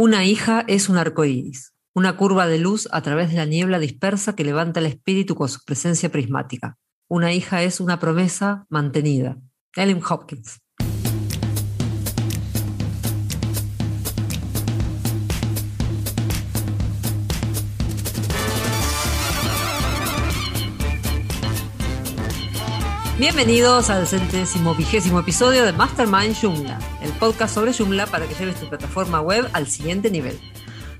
[0.00, 3.80] Una hija es un arco iris, una curva de luz a través de la niebla
[3.80, 6.78] dispersa que levanta el espíritu con su presencia prismática.
[7.08, 9.38] Una hija es una promesa mantenida.
[9.74, 10.60] Ellen Hopkins.
[23.18, 26.78] Bienvenidos al centésimo vigésimo episodio de Mastermind Joomla,
[27.08, 30.38] el podcast sobre Joomla para que lleves tu plataforma web al siguiente nivel.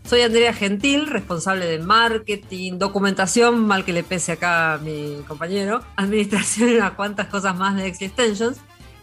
[0.05, 5.83] Soy Andrea Gentil, responsable de marketing, documentación, mal que le pese acá a mi compañero,
[5.97, 8.59] administración y unas cuantas cosas más de Extensions.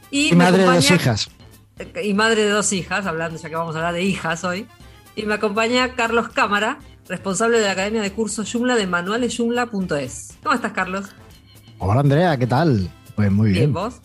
[0.09, 1.29] Y, madre de dos hijas.
[2.03, 4.65] Y madre de dos hijas, hablando ya que vamos a hablar de hijas hoy.
[5.15, 10.37] Y me acompaña Carlos Cámara, responsable de la Academia de Cursos Joomla de manualesjoomla.es.
[10.41, 11.05] ¿Cómo estás, Carlos?
[11.77, 12.90] Hola, Andrea, ¿qué tal?
[13.15, 13.70] Pues muy bien.
[13.70, 14.01] ¿Y vos?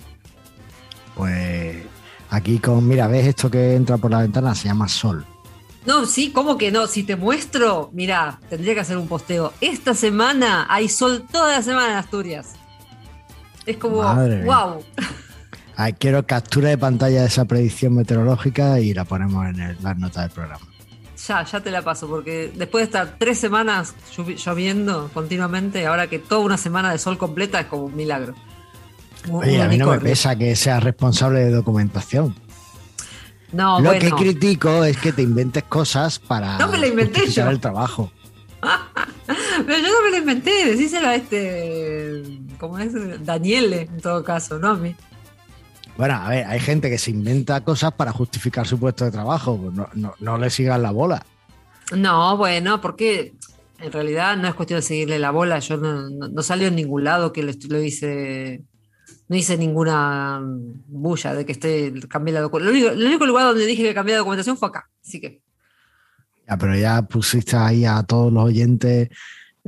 [1.14, 1.89] Pues
[2.30, 4.54] aquí con, mira, ¿ves esto que entra por la ventana?
[4.54, 5.24] Se llama sol.
[5.86, 6.86] No, sí, ¿cómo que no?
[6.86, 9.52] Si te muestro, mira, tendría que hacer un posteo.
[9.60, 12.52] Esta semana hay sol toda la semana en Asturias.
[13.64, 14.84] Es como, wow.
[15.98, 20.30] quiero captura de pantalla de esa predicción meteorológica y la ponemos en las notas del
[20.30, 20.66] programa.
[21.26, 26.18] Ya, ya te la paso, porque después de estar tres semanas lloviendo continuamente, ahora que
[26.18, 28.34] toda una semana de sol completa es como un milagro.
[29.32, 32.34] Oye, a mí no me pesa que seas responsable de documentación.
[33.52, 37.50] No, Lo que critico es que te inventes cosas para no me lo inventé yo.
[37.50, 38.12] el trabajo.
[39.66, 42.22] Pero yo no me lo inventé, decíselo a este,
[42.58, 42.92] ¿cómo es?
[43.24, 44.94] Daniele, en todo caso, no a mí.
[45.96, 49.72] Bueno, a ver, hay gente que se inventa cosas para justificar su puesto de trabajo.
[49.94, 51.24] No, no, le sigan la bola.
[51.94, 53.34] No, bueno, porque
[53.78, 55.58] en realidad no es cuestión de seguirle la bola.
[55.58, 58.62] Yo no, no, salió en ningún lado que lo, lo hice
[59.28, 60.40] no hice ninguna
[60.88, 62.98] bulla de que esté cambié la documentación.
[62.98, 64.88] El único, lugar donde dije que cambié la documentación fue acá.
[65.04, 65.40] Así que.
[66.48, 69.08] Ya, pero ya pusiste ahí a todos los oyentes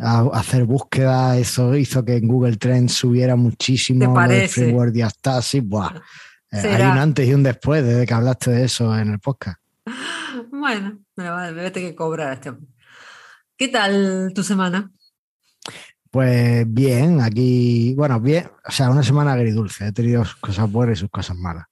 [0.00, 1.38] a hacer búsqueda.
[1.38, 5.62] Eso hizo que en Google Trends subiera muchísimo el framework diastasis.
[5.64, 5.94] Buah.
[6.50, 9.58] Eh, hay un antes y un después desde que hablaste de eso en el podcast.
[10.50, 12.52] Bueno, me voy a tener que cobrar este
[13.56, 14.90] ¿Qué tal tu semana?
[16.12, 20.98] Pues bien, aquí, bueno, bien, o sea, una semana agridulce, he tenido sus cosas buenas
[20.98, 21.64] y sus cosas malas.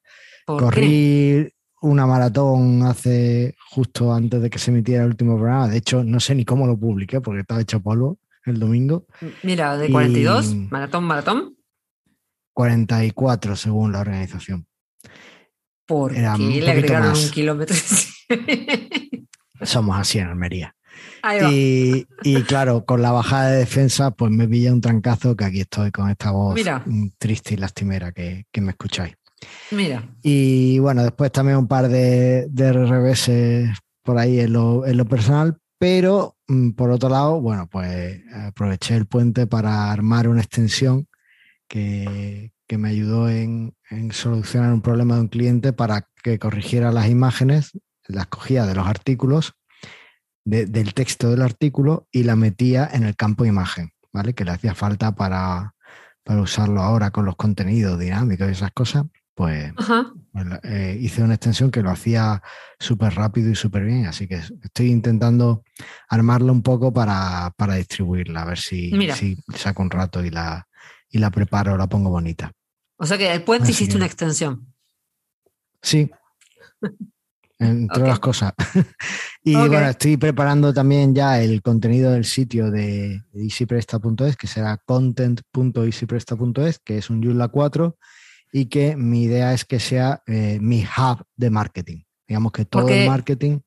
[0.47, 1.47] Corrí
[1.83, 6.21] una maratón hace justo antes de que se emitiera el último programa, de hecho no
[6.21, 9.07] sé ni cómo lo publiqué porque estaba hecho polvo el domingo.
[9.43, 11.57] Mira, de 42, maratón, maratón.
[12.55, 14.67] 44 según la organización.
[15.85, 17.77] ¿Por qué le agregaron un kilómetro?
[19.63, 20.75] Somos así en Almería.
[22.23, 25.91] Y, claro, con la bajada de defensa, pues me pilla un trancazo que aquí estoy
[25.91, 26.61] con esta voz
[27.19, 29.15] triste y lastimera que, me escucháis.
[29.71, 30.07] Mira.
[30.23, 33.71] Y bueno, después también un par de, reveses
[34.03, 39.47] por ahí en lo, personal, pero mm, por otro lado, bueno, pues aproveché el puente
[39.47, 41.07] para armar una extensión
[41.69, 47.09] que, me ayudó en, en, solucionar un problema de un cliente para que corrigiera las
[47.09, 47.73] imágenes,
[48.07, 49.55] las cogía de los artículos
[50.45, 54.35] del texto del artículo y la metía en el campo imagen, ¿vale?
[54.35, 55.75] Que le hacía falta para,
[56.27, 59.05] usarlo ahora con los contenidos dinámicos y esas cosas.
[59.35, 59.73] Pues,
[60.33, 62.43] pues eh, hice una extensión que lo hacía
[62.79, 65.65] súper rápido y súper bien, así que estoy intentando
[66.11, 70.69] armarlo un poco para, distribuirla, a ver si, si, saco un rato y la,
[71.09, 72.53] y la preparo, la pongo bonita.
[72.97, 74.75] O sea que el puente hiciste una extensión.
[75.81, 76.11] Sí,
[77.61, 78.55] entre las cosas.
[79.45, 86.79] y bueno, estoy preparando también ya el contenido del sitio de easypresta.es, que será content.easypresta.es,
[86.81, 87.97] que es un Joomla 4,
[88.53, 92.03] y que mi idea es que sea eh, mi hub de marketing.
[92.27, 93.61] Digamos que todo el marketing.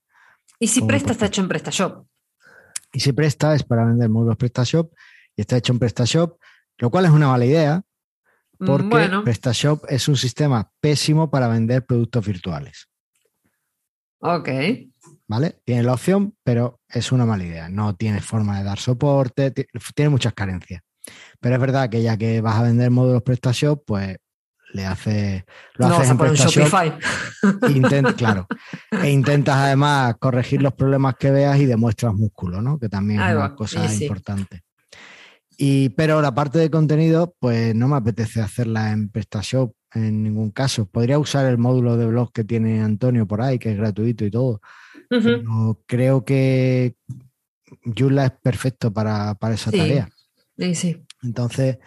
[0.60, 2.06] EasyPresta está hecho en PrestaShop.
[2.92, 4.92] EasyPresta es para vender módulos PrestaShop
[5.36, 6.40] y está hecho en PrestaShop,
[6.78, 7.84] lo cual es una mala idea,
[8.60, 12.88] mm, porque PrestaShop es un sistema pésimo para vender productos virtuales.
[14.24, 14.50] Ok.
[15.28, 15.60] ¿Vale?
[15.66, 17.68] Tiene la opción, pero es una mala idea.
[17.68, 20.82] No tiene forma de dar soporte, tiene muchas carencias.
[21.42, 24.18] Pero es verdad que ya que vas a vender módulos PrestaShop, pues
[24.72, 25.46] le hace,
[25.76, 26.94] lo haces en PrestaShop.
[28.18, 28.48] claro.
[28.92, 32.80] E intentas además corregir los problemas que veas y demuestras músculo, ¿no?
[32.80, 34.64] Que también es una cosa importante.
[35.58, 40.52] Y, pero la parte de contenido, pues no me apetece hacerla en PrestaShop en ningún
[40.52, 40.86] caso.
[40.86, 44.32] Podría usar el módulo de blog que tiene Antonio por ahí, que es gratuito y
[44.32, 44.62] todo.
[45.86, 46.96] creo que
[47.86, 50.10] Joomla es perfecto para, esa tarea.
[50.58, 51.04] Sí, sí.
[51.22, 51.78] Entonces,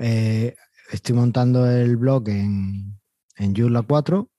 [0.00, 0.54] eh,
[0.90, 2.98] estoy montando el blog en,
[3.36, 4.30] en Joomla 4,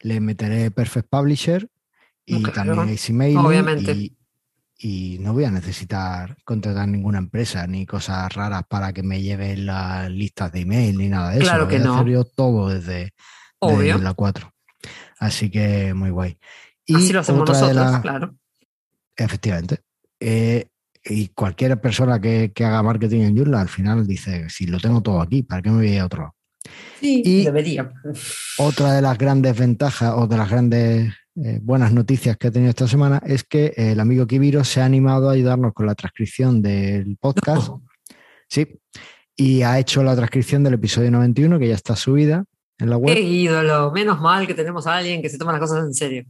[0.00, 1.68] le meteré Perfect Publisher
[2.24, 3.92] y Claro, también obviamente.
[3.92, 4.17] Y,
[4.78, 9.66] y no voy a necesitar contratar ninguna empresa ni cosas raras para que me lleven
[9.66, 11.44] las listas de email ni nada de eso.
[11.46, 11.94] Claro que no.
[11.96, 13.12] hacer yo todo desde,
[13.58, 13.94] Obvio.
[13.94, 14.52] desde la 4.
[15.18, 16.38] Así que muy guay.
[16.86, 18.36] Y Así lo hacemos nosotros, claro.
[19.16, 19.80] Efectivamente.
[20.20, 20.68] Eh,
[21.04, 25.00] y cualquier persona que, que haga marketing en Joomla al final dice, si lo tengo
[25.00, 26.34] todo aquí, ¿para qué me voy a ir a otro lado?
[27.00, 27.90] Sí, y- debería.
[28.58, 31.14] Otra de las grandes ventajas o de las grandes
[31.44, 34.84] eh, buenas noticias que he tenido esta semana es que el amigo Kibiro se ha
[34.84, 37.70] animado a ayudarnos con la transcripción del podcast.
[38.48, 38.80] Sí.
[39.36, 42.44] Y ha hecho la transcripción del episodio 91, que ya está subida
[42.78, 43.18] en la Qué web.
[43.18, 43.92] ídolo.
[43.92, 46.24] Menos mal que tenemos a alguien que se toma las cosas en serio.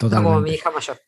[0.00, 0.50] No como Totalmente.
[0.50, 0.98] mi hija mayor.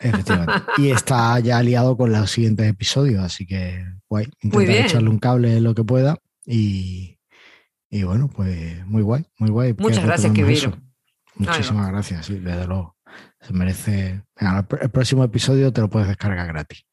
[0.00, 0.62] Efectivamente.
[0.76, 4.28] Y está ya aliado con los siguientes episodios, así que guay.
[4.42, 4.84] Intentar bien.
[4.84, 6.18] echarle un cable en lo que pueda.
[6.46, 7.18] Y,
[7.90, 9.74] y bueno, pues muy guay, muy guay.
[9.78, 10.52] Muchas gracias, Kibiro.
[10.52, 10.78] eso.
[11.38, 12.96] Muchísimas gracias, sí, desde luego.
[13.40, 14.22] Se merece.
[14.38, 16.84] Venga, el pr- el próximo episodio te lo puedes descargar gratis.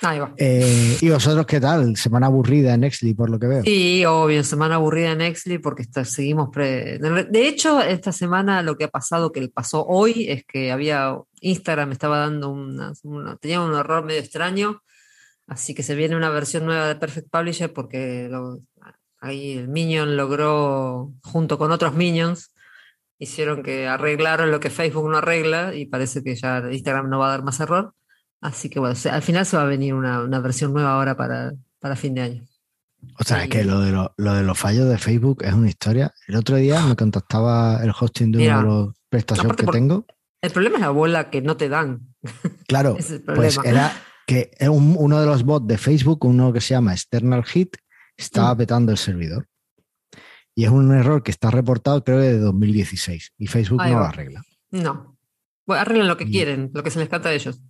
[0.00, 0.32] Ahí va.
[0.38, 1.96] Eh, ¿Y vosotros qué tal?
[1.96, 3.62] Semana aburrida en Nextly, por lo que veo.
[3.64, 6.48] Sí, obvio, semana aburrida en Exley porque está- seguimos.
[6.52, 11.16] pre- De hecho, esta semana lo que ha pasado, que pasó hoy, es que había
[11.40, 14.80] Instagram estaba dando una, una- tenía un error medio extraño,
[15.48, 18.60] así que se viene una versión nueva de Perfect Publisher porque lo-
[19.20, 22.52] ahí el Minion logró, junto con otros Minions,
[23.18, 27.26] hicieron que arreglaron lo que Facebook no arregla y parece que ya Instagram no va
[27.26, 27.94] a dar más error.
[28.40, 30.92] Así que bueno, o sea, al final se va a venir una, una versión nueva
[30.94, 32.44] ahora para, para fin de año.
[33.18, 33.48] O sea, es Sí.
[33.50, 36.12] que lo de, lo, lo de los fallos de Facebook es una historia.
[36.26, 40.06] El otro día me contactaba el hosting de Mira, uno de los prestaciones que tengo.
[40.40, 42.14] El problema es la bola que no te dan.
[42.68, 43.92] Claro, es pues era
[44.26, 47.76] que un- uno de los bots de Facebook, uno que se llama External Hit,
[48.16, 48.58] estaba Mm.
[48.58, 49.46] petando el servidor.
[50.58, 53.32] Y es un error que está reportado, creo, de 2016.
[53.38, 54.42] Y Facebook Ahí no lo arregla.
[54.72, 55.16] No.
[55.64, 57.60] Bueno, arreglan lo que Y- quieren, lo que se les canta a ellos.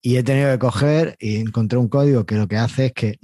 [0.00, 3.18] Y he tenido que coger y encontré un código que lo que hace es que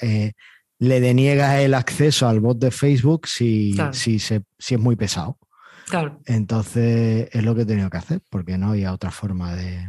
[0.00, 0.32] eh,
[0.80, 3.92] le deniega el acceso al bot de Facebook si, Claro.
[3.92, 5.38] si, se, si es muy pesado.
[5.88, 6.20] Claro.
[6.24, 9.88] Entonces es lo que he tenido que hacer, porque no había otra forma de.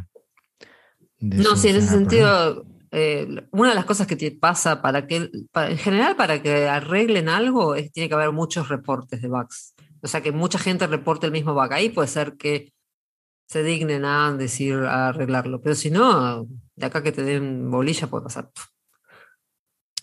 [1.18, 5.06] de No, sí, en ese sentido, eh, una de las cosas que te pasa para
[5.06, 9.28] que, para- en general, para que arreglen algo, es, tiene que haber muchos reportes de
[9.28, 9.74] bugs.
[10.02, 11.72] O sea, que mucha gente reporte el mismo bug.
[11.72, 12.72] Ahí puede ser que
[13.48, 15.60] se dignen a decir a arreglarlo.
[15.62, 18.50] Pero si no, de acá que te den bolilla puede pasar.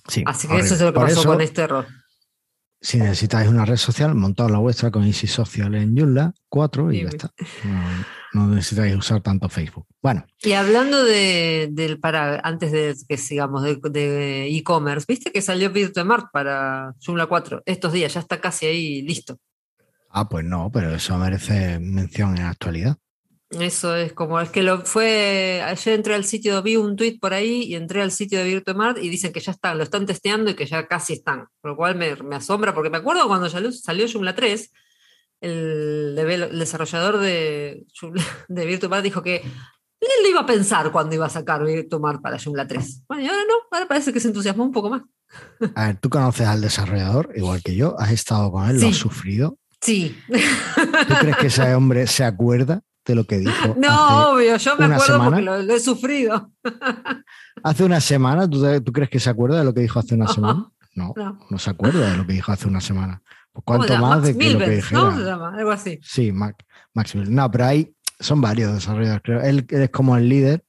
[0.07, 0.65] Sí, Así que horrible.
[0.65, 1.87] eso es lo que Por pasó eso, con este error.
[2.81, 6.97] Si necesitáis una red social, montad la vuestra con Easy Social en Joomla 4 y
[6.97, 7.31] Sí, ya está.
[7.63, 9.85] No, no necesitáis usar tanto Facebook.
[10.01, 15.71] Bueno, Y hablando de, del para, antes de que sigamos, de e-commerce, ¿viste que salió
[15.71, 18.13] Virtuemart para Joomla 4 estos días?
[18.13, 19.37] Ya está casi ahí listo.
[20.09, 22.97] ah, pues no, pero eso merece mención en la actualidad.
[23.49, 27.33] Eso es como, es que lo fue, ayer entré al sitio, vi un tweet por
[27.33, 30.49] ahí y entré al sitio de Virtuemart y dicen que ya están, lo están testeando
[30.49, 33.71] y que ya casi están, lo cual me, me asombra porque me acuerdo cuando salió,
[33.71, 34.71] salió Joomla 3,
[35.43, 37.85] el, el desarrollador de,
[38.47, 42.37] de Virtuemart dijo que él lo iba a pensar cuando iba a sacar Virtuemart para
[42.39, 43.03] Joomla 3.
[43.07, 45.01] Bueno, y ahora no, ahora parece que se entusiasmó un poco más.
[45.75, 48.87] A ver, tú conoces al desarrollador, igual que yo, has estado con él, lo Sí.
[48.87, 49.57] has sufrido.
[49.81, 50.15] Sí.
[50.27, 54.85] ¿Tú crees que ese hombre se acuerda de lo que dijo No, obvio, yo me
[54.85, 55.23] acuerdo semana?
[55.25, 56.51] porque lo, lo he sufrido.
[57.63, 58.49] hace una semana?
[58.49, 60.33] ¿Tú, tú crees que se acuerda de lo que dijo hace una No.
[60.33, 60.69] semana?
[60.95, 61.39] No, No.
[61.49, 63.21] no se acuerda de lo que dijo hace una semana.
[63.53, 64.07] Pues ¿Cómo se cuánto llama?
[64.09, 65.01] más Max de que lo que dijera.
[65.01, 65.17] ¿no?
[65.17, 65.99] Se llama, algo así.
[66.01, 67.29] Sí, Mac, Max Miller.
[67.29, 69.41] No, pero hay, son varios desarrolladores, creo.
[69.41, 70.65] Él, él es como el líder,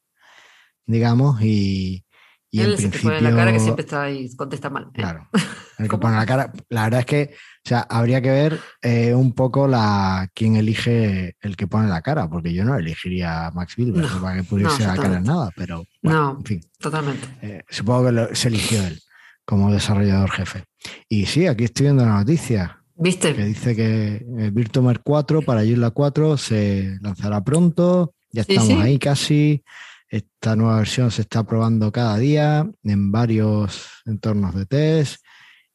[0.86, 2.04] digamos, y,
[2.50, 3.08] y en Él te principio.
[3.10, 4.84] pone en la cara que siempre está ahí, contesta mal.
[4.84, 4.90] ¿eh?
[4.94, 5.28] Claro.
[5.76, 6.52] El que pone la cara.
[6.68, 11.36] La verdad es que, o sea, habría que ver eh, un poco la quién elige
[11.40, 14.44] el que pone la cara, porque yo no elegiría a Max Bilber No, para que
[14.44, 16.36] pudiese no, la cara en nada, pero bueno, No.
[16.38, 16.60] en fin.
[16.78, 17.26] Totalmente.
[17.42, 19.00] Eh, supongo que lo- se eligió él
[19.44, 20.62] como desarrollador jefe.
[21.08, 23.32] Y sí, aquí estoy viendo la noticia que ¿Viste?
[23.34, 28.14] dice que Virtuamer 4 para Joomla 4 se lanzará pronto.
[28.30, 28.80] Ya Sí, estamos sí.
[28.80, 29.64] ahí casi.
[30.08, 35.24] Esta nueva versión se está probando cada día en varios entornos de test.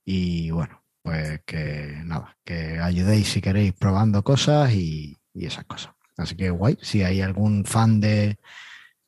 [0.06, 5.92] Y bueno, pues que nada, que ayudéis si queréis probando cosas y, y esas cosas.
[6.18, 8.38] Así que guay, si hay algún fan de,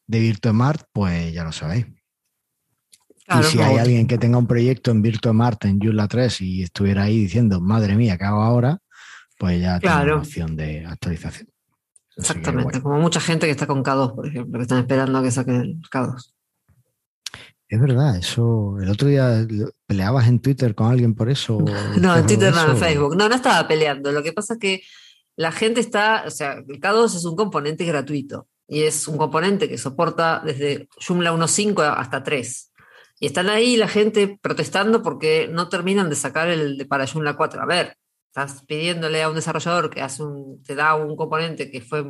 [0.08, 1.86] de Virtuemart, pues ya lo sabéis.
[3.32, 6.64] Claro, y si hay alguien que tenga un proyecto en Virtuemart en Joomla 3 y
[6.64, 8.80] estuviera ahí diciendo, madre mía, ¿qué hago ahora?
[9.38, 11.48] Pues ya tiene una opción de actualización.
[12.18, 12.82] Exactamente.
[12.82, 15.56] Como mucha gente que está con K2, por ejemplo, que están esperando a que saquen
[15.56, 16.34] el K2.
[17.70, 18.78] Es verdad, eso.
[18.82, 19.48] El otro día
[19.88, 21.58] peleabas en Twitter con alguien por eso.
[22.02, 22.78] No, en ¿Te Twitter no, en?
[22.78, 23.16] Facebook.
[23.16, 24.12] No, no estaba peleando.
[24.12, 24.82] Lo que pasa es que
[25.38, 28.48] la gente está, o sea, el K2 es un componente gratuito.
[28.68, 32.71] y es un componente que soporta desde Joomla 1.5 hasta 3.
[33.22, 37.38] Y están ahí la gente protestando porque no terminan de sacar el de para Joomla
[37.38, 37.62] 4.
[37.62, 41.82] A ver, estás pidiéndole a un desarrollador que hace un, te da un componente que
[41.82, 42.04] fue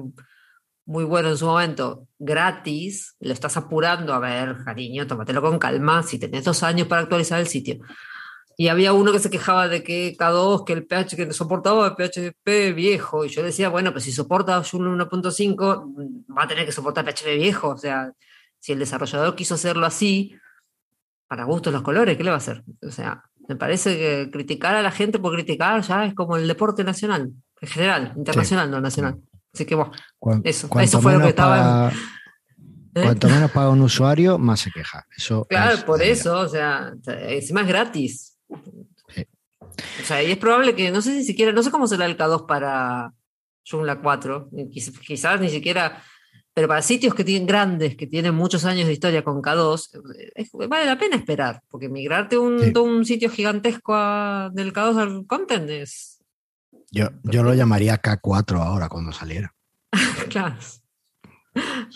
[0.86, 6.02] muy bueno en su momento, gratis, lo estás apurando, a ver, cariño, tómatelo con calma,
[6.02, 7.80] si tenés dos años para actualizar el sitio.
[8.56, 11.96] Y había uno que se quejaba de que K2, que el PH que soportaba el
[11.96, 16.72] PHP viejo, y yo decía, bueno, pues si soporta Joomla 1.5, va a tener que
[16.72, 18.14] soportar PHP viejo, o sea,
[18.62, 20.38] si el desarrollador quiso hacerlo así,
[21.32, 22.62] para gustos los colores, ¿qué le va a hacer?
[22.86, 26.46] O sea, me parece que criticar a la gente por criticar ya es como el
[26.46, 29.18] deporte nacional, en general, internacional, no nacional.
[29.54, 29.94] Así que bueno,
[30.44, 31.90] eso, eso fue lo que estaba...
[32.96, 33.04] ¿Eh?
[33.04, 35.08] Cuanto menos paga un usuario, más se queja.
[35.16, 38.38] Eso claro, por eso, o sea, encima es gratis.
[38.50, 42.18] O sea, y es probable que, no sé si siquiera, no sé cómo será el
[42.18, 43.14] K2 para
[43.64, 46.04] Joomla 4, quizás ni siquiera
[46.54, 50.86] pero para sitios que tienen grandes, que tienen muchos años de historia con K2, vale
[50.86, 53.94] la pena esperar, porque migrarte un, un sitio gigantesco
[54.52, 56.20] del K2 al content es...
[56.92, 59.54] Yo, yo lo llamaría K4 ahora cuando saliera.
[60.30, 60.58] claro.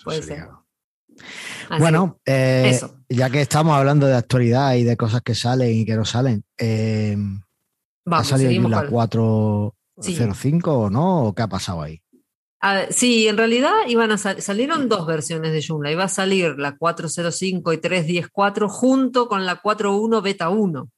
[0.04, 0.48] Puede ser.
[1.78, 5.96] bueno, eh, ya que estamos hablando de actualidad y de cosas que salen y que
[5.96, 7.18] no salen, eh,
[8.06, 11.24] ¿ha salido la 405 o no?
[11.26, 12.02] ¿O qué ha pasado ahí?
[12.90, 15.92] Sí, en realidad iban a salieron dos versiones de Joomla.
[15.92, 20.90] Iba a salir la 405 y 3.10.4 junto con la 4.1 beta 1.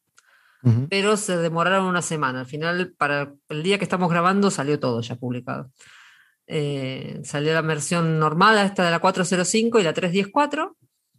[0.89, 2.41] Pero se demoraron una semana.
[2.41, 5.71] Al final, para el día que estamos grabando, salió todo ya publicado.
[6.45, 10.75] Eh, salió la versión normal, esta de la 405 y la 3.10.4,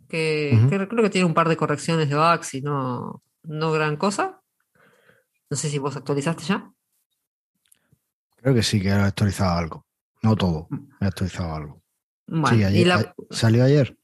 [0.06, 3.96] que, que, creo que tiene un par de correcciones de bugs y no, no gran
[3.96, 4.42] cosa.
[5.48, 6.70] No sé si vos actualizaste ya.
[8.36, 9.87] Creo que sí, que he actualizado algo.
[10.22, 10.76] No todo, mm.
[11.00, 11.82] he actualizado algo.
[12.48, 13.96] sí, ayer, ¿Salió ayer?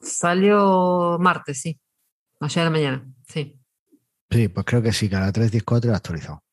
[0.00, 1.80] Salió martes, sí.
[2.40, 3.58] Ayer a la mañana, sí.
[4.30, 6.44] Sí, pues creo que sí, que a la 3.14 he actualizado.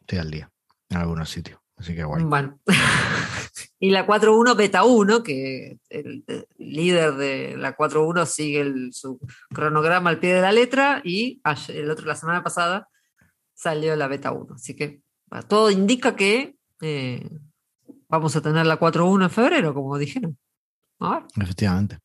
[0.00, 0.50] Estoy al día,
[0.90, 1.58] en algunos sitios.
[1.76, 2.22] Así que guay.
[2.22, 2.60] Bueno.
[3.80, 6.24] y la 4.1 beta 1, que el,
[6.58, 9.18] líder de la 4.1 sigue su
[9.52, 12.88] cronograma al pie de la letra y el otro, la semana pasada
[13.54, 14.54] salió la beta 1.
[14.54, 15.00] Así que
[15.48, 17.28] todo indica que eh,
[18.12, 20.38] vamos a tener la 4.1 en febrero, como dijeron.
[21.40, 21.98] Efectivamente.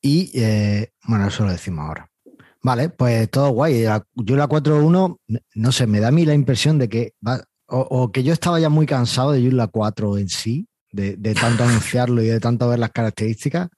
[0.00, 2.08] Y eh, bueno, eso lo decimos ahora.
[2.62, 3.84] Vale, pues todo guay.
[4.14, 5.18] Yo la 4.1,
[5.54, 8.58] no sé, me da a mí la impresión de que va, o, que yo estaba
[8.58, 12.78] ya muy cansado de la 4 en sí, de, tanto anunciarlo y de tanto ver
[12.78, 13.68] las características,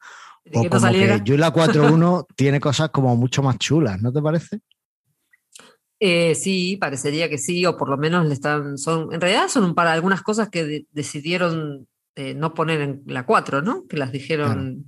[0.54, 4.60] o como que la 4.1 tiene cosas como mucho más chulas, ¿no te parece?
[6.02, 9.74] Eh, sí, parecería que sí, o por lo menos le están, son, en realidad son
[9.74, 13.86] para algunas cosas que decidieron eh, no poner en la 4, ¿no?
[13.86, 14.86] Que las dijeron,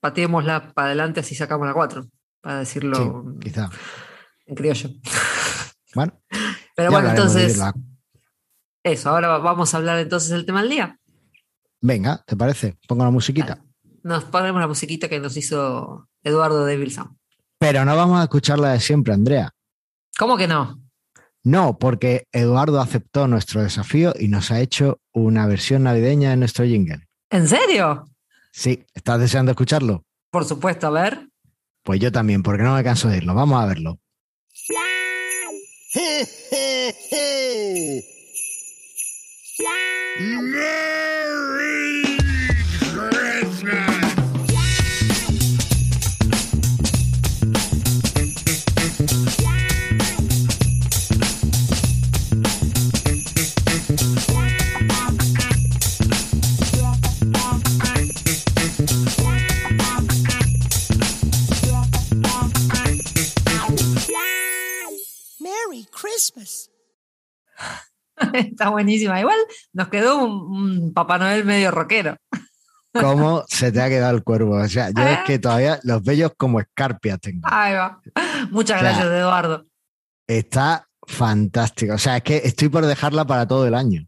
[0.00, 2.08] pateémosla para adelante así sacamos la 4,
[2.40, 3.68] para decirlo quizá.
[4.46, 4.90] en criollo.
[5.94, 6.18] Bueno.
[6.76, 7.62] Pero bueno, entonces,
[8.82, 10.98] eso, ahora vamos a hablar entonces del tema del día.
[11.80, 12.76] Venga, ¿te parece?
[12.88, 13.62] Pongo la musiquita.
[14.02, 16.92] Nos ponemos la musiquita que nos hizo Eduardo de.
[17.58, 19.53] Pero no vamos a escucharla de siempre, Andrea.
[20.18, 20.80] ¿Cómo que no?
[21.42, 26.64] No, porque Eduardo aceptó nuestro desafío y nos ha hecho una versión navideña de nuestro
[26.64, 27.06] jingle.
[27.30, 28.06] ¿En serio?
[28.52, 30.04] Sí, ¿estás deseando escucharlo?
[30.30, 31.28] Por supuesto, a ver.
[31.82, 33.34] Pues yo también, porque no me canso de irlo.
[33.34, 33.98] Vamos a verlo.
[68.34, 69.20] Está buenísima.
[69.20, 69.36] Igual
[69.72, 72.16] nos quedó un, Papá Noel medio rockero.
[72.92, 74.56] ¿Cómo se te ha quedado el cuervo?
[74.56, 77.46] O sea, yo es que todavía los bellos como escarpias tengo.
[77.50, 78.00] Ahí va.
[78.50, 79.66] Muchas gracias, Eduardo.
[80.28, 81.94] Está fantástico.
[81.94, 84.06] O sea, es que estoy por dejarla para todo el año.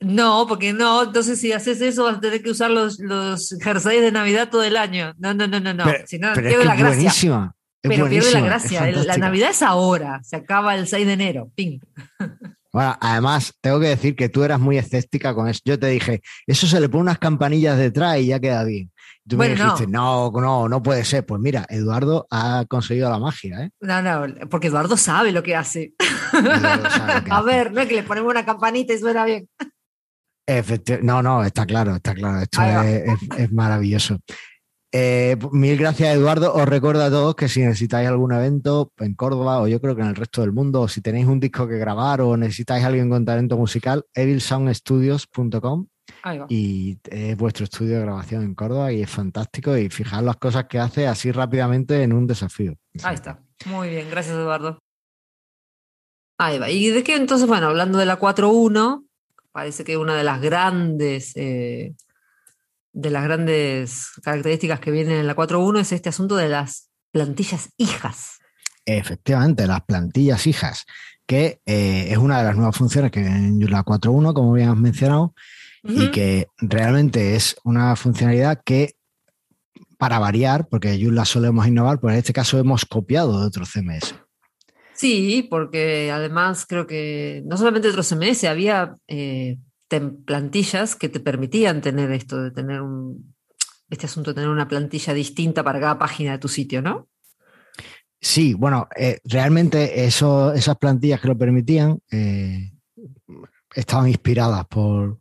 [0.00, 4.00] No, porque no, entonces si haces eso vas a tener que usar los, los jerseys
[4.00, 5.14] de Navidad todo el año.
[5.18, 5.84] No, no, no, no, no.
[6.06, 6.86] si no, pierde la gracia.
[6.86, 7.56] Buenísima.
[7.80, 8.90] pero pierde la gracia.
[8.90, 11.50] La Navidad es ahora, se acaba el 6 de enero.
[11.54, 11.80] Ping.
[12.72, 15.60] Bueno, además, tengo que decir que tú eras muy escéptica con eso.
[15.64, 18.90] Yo te dije, eso se le pone unas campanillas detrás y ya queda bien.
[19.28, 20.30] Tú me dijiste, no.
[20.30, 21.26] no, no, puede ser.
[21.26, 23.70] Pues mira, Eduardo ha conseguido la magia, ¿eh?
[23.80, 25.92] No, no, porque Eduardo sabe lo que hace.
[27.30, 29.48] A ver, no es que le ponemos una campanita y suena bien.
[31.02, 32.38] no, no, está claro, está claro.
[32.40, 32.62] Esto
[33.36, 34.18] es, maravilloso.
[34.90, 36.54] Eh, mil gracias, Eduardo.
[36.54, 40.02] Os recuerdo a todos que si necesitáis algún evento en Córdoba o yo creo que
[40.02, 43.10] en el resto del mundo, o si tenéis un disco que grabar o necesitáis alguien
[43.10, 45.86] con talento musical, evilsoundstudios.com
[46.48, 50.64] y es vuestro estudio de grabación en Córdoba y es fantástico y fijar las cosas
[50.64, 52.74] que hace así rápidamente en un desafío.
[53.02, 53.42] Ahí está.
[53.66, 54.78] Muy bien, gracias Eduardo.
[56.38, 56.70] Ahí va.
[56.70, 59.04] Y de qué entonces, bueno, hablando de la 4.1,
[59.52, 61.94] parece que una de las grandes eh,
[62.92, 67.70] de las grandes características que vienen en la 4.1 es este asunto de las plantillas
[67.76, 68.38] hijas.
[68.84, 70.86] Efectivamente, las plantillas hijas,
[71.26, 74.70] que eh, es una de las nuevas funciones que vienen en la 4.1, como bien
[74.70, 75.34] has mencionado,
[75.84, 78.96] y que realmente es una funcionalidad que,
[79.96, 84.14] para variar, porque Joomla solemos innovar, pues en este caso hemos copiado de otro CMS.
[84.94, 91.80] Sí, porque además creo que no solamente otro CMS, había eh, plantillas que te permitían
[91.80, 93.34] tener esto, de tener un,
[93.90, 97.08] este asunto de tener una plantilla distinta para cada página de tu sitio, ¿no?
[98.20, 102.72] Sí, bueno, eh, realmente eso, esas plantillas que lo permitían eh,
[103.74, 105.20] estaban inspiradas por,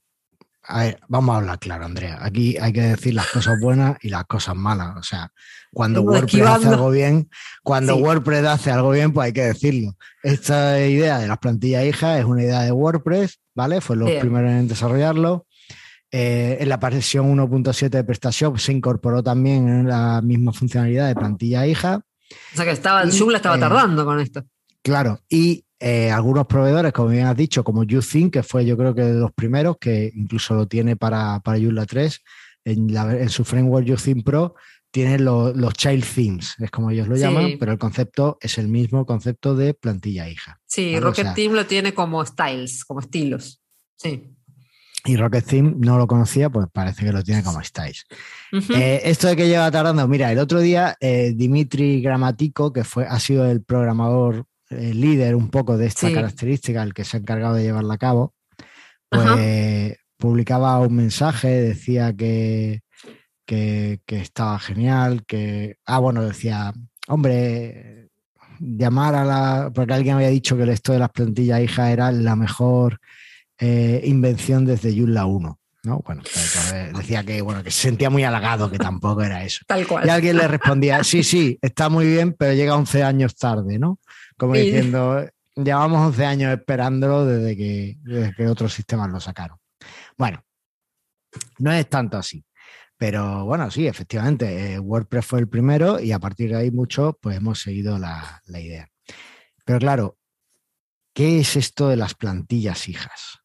[0.63, 2.17] a ver, vamos a hablar claro, Andrea.
[2.21, 4.97] Aquí hay que decir las cosas buenas y las cosas malas.
[4.97, 5.31] O sea,
[5.71, 7.29] cuando WordPress hace algo bien,
[7.63, 9.95] cuando WordPress hace algo bien, pues hay que decirlo.
[10.23, 13.81] Esta idea de las plantillas hijas es una idea de WordPress, ¿vale?
[13.81, 15.47] Fue los primeros en desarrollarlo.
[16.11, 21.15] Eh, en la versión 1.7 de PrestaShop se incorporó también en la misma funcionalidad de
[21.15, 22.01] plantilla hija.
[22.53, 24.43] O sea que estaba, el Joomla estaba eh, tardando con esto.
[24.83, 28.93] Claro, y eh, algunos proveedores, como bien has dicho, como YouThink, que fue yo creo
[28.93, 32.21] que de los primeros, que incluso lo tiene para, para Joomla 3,
[32.63, 34.55] en, su framework YouThink Pro,
[34.97, 39.05] tiene los child themes, es como ellos lo llaman, pero el concepto es el mismo
[39.05, 40.59] concepto de plantilla hija.
[40.65, 43.61] Sí, Rocket Theme lo tiene como styles, como estilos.
[43.95, 44.33] Sí.
[45.05, 48.05] Y Rocket Theme no lo conocía, pues parece que lo tiene como styles.
[48.51, 53.05] Eh, esto de que lleva tardando, mira, el otro día eh, Dimitri Gramatico, que fue,
[53.05, 57.19] ha sido el programador el líder un poco de esta característica, el que se ha
[57.19, 58.33] encargado de llevarla a cabo,
[59.09, 62.81] pues publicaba un mensaje, decía que,
[63.47, 66.73] que, estaba genial, que, ah, bueno, decía,
[67.07, 68.09] hombre,
[68.59, 72.35] llamar a la, porque alguien había dicho que esto de las plantillas hijas era la
[72.35, 72.99] mejor
[73.57, 75.59] eh, invención desde Joomla 1.
[75.83, 75.99] ¿no?
[76.05, 76.21] Bueno,
[76.93, 79.63] decía que, bueno, que se sentía muy halagado, que tampoco era eso.
[79.65, 80.05] Tal cual.
[80.05, 83.99] Y alguien le respondía, sí, sí, está muy bien, pero llega 11 años tarde, ¿no?
[84.37, 89.57] Como diciendo, llevamos 11 años esperándolo desde que, desde que otros sistemas lo sacaron.
[90.17, 90.43] Bueno,
[91.59, 92.43] no es tanto así.
[92.97, 97.17] Pero bueno, sí, efectivamente, eh, WordPress fue el primero y a partir de ahí mucho,
[97.21, 98.89] pues hemos seguido la, idea.
[99.63, 100.17] Pero claro,
[101.13, 103.39] ¿qué es esto de las plantillas hijas?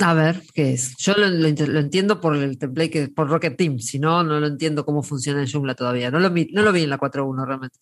[0.00, 0.96] A ver, ¿qué es?
[0.96, 4.84] Yo lo, entiendo por el template, que, por Rocket Team, si no, no lo entiendo
[4.84, 6.10] cómo funciona en Joomla todavía.
[6.10, 7.78] No lo no lo vi en la 4.1 realmente.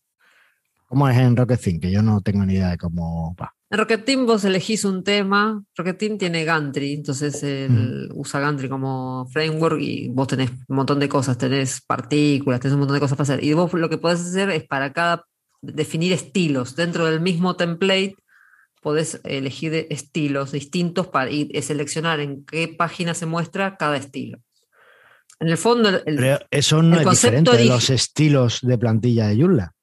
[0.87, 1.81] ¿Cómo es en Rocket Team?
[1.81, 3.55] Que yo no tengo ni idea de cómo va.
[3.77, 5.63] En Rocket Team vos elegís un tema.
[5.77, 7.45] Rocket Team tiene Gantry, entonces
[8.15, 12.79] usa Gantry como framework y vos tenés un montón de cosas, tenés partículas, tenés un
[12.79, 13.45] montón de cosas para hacer.
[13.45, 15.27] Y vos lo que podés hacer es para cada
[15.61, 16.75] definir estilos.
[16.75, 18.15] Dentro del mismo template
[18.81, 24.39] podés elegir estilos distintos para ir, seleccionar en qué página se muestra cada estilo.
[25.39, 29.75] En el fondo, el, eso no es diferente de los estilos de plantilla de Joomla.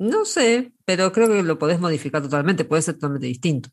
[0.00, 3.70] No sé, pero creo que lo podés modificar totalmente, puede ser totalmente distinto,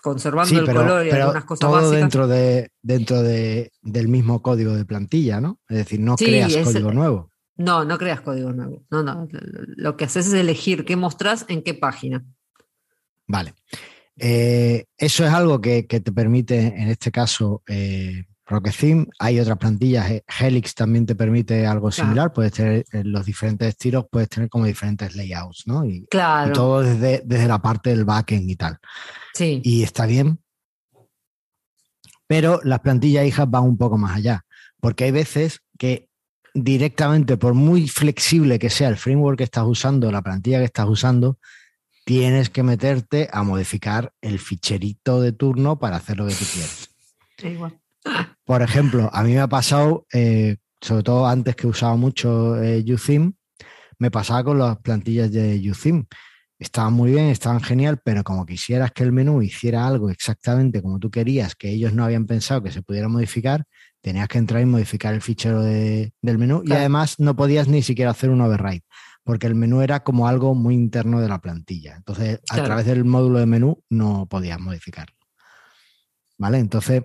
[0.00, 4.84] conservando el color y algunas cosas todo dentro de dentro de, del mismo código de
[4.84, 5.58] plantilla, ¿no?
[5.68, 7.32] Es decir, no creas código nuevo.
[7.56, 8.84] No, no creas código nuevo.
[8.90, 9.26] No, no.
[9.32, 12.24] Lo que haces es elegir qué mostrás en qué página.
[13.26, 13.54] Vale.
[14.16, 19.06] Eh, eso es algo que, te permite, en este caso, eh, Rocket Theme.
[19.18, 24.06] Hay otras plantillas, eh, Helix también te permite algo similar, puedes tener los diferentes estilos,
[24.10, 25.84] puedes tener como diferentes layouts, ¿no?
[25.84, 26.52] Y, claro.
[26.52, 28.78] todo desde, desde, la parte del backend y tal.
[29.34, 29.60] Sí.
[29.64, 30.38] Y está bien.
[32.26, 34.44] Pero las plantillas hijas van un poco más allá,
[34.80, 36.08] porque hay veces que
[36.54, 40.88] directamente, por muy flexible que sea el framework que estás usando, la plantilla que estás
[40.88, 41.38] usando,
[42.04, 46.90] tienes que meterte a modificar el ficherito de turno para hacer lo que tú quieres.
[47.42, 47.81] Igual.
[48.44, 52.84] Por ejemplo, a mí me ha pasado, eh, sobre todo antes que usaba mucho eh,
[53.98, 56.06] me pasaba con las plantillas de UTheme.
[56.58, 60.98] Estaban muy bien, estaban genial, pero como quisieras que el menú hiciera algo exactamente como
[60.98, 63.64] tú querías, que ellos no habían pensado que se pudiera modificar,
[64.00, 68.12] tenías que entrar y modificar el fichero del menú y además no podías ni siquiera
[68.12, 68.84] hacer un override,
[69.24, 71.96] porque el menú era como algo muy interno de la plantilla.
[71.96, 75.16] Entonces, a través del módulo de menú no podías modificarlo.
[76.42, 76.58] ¿vale?
[76.58, 77.04] Entonces,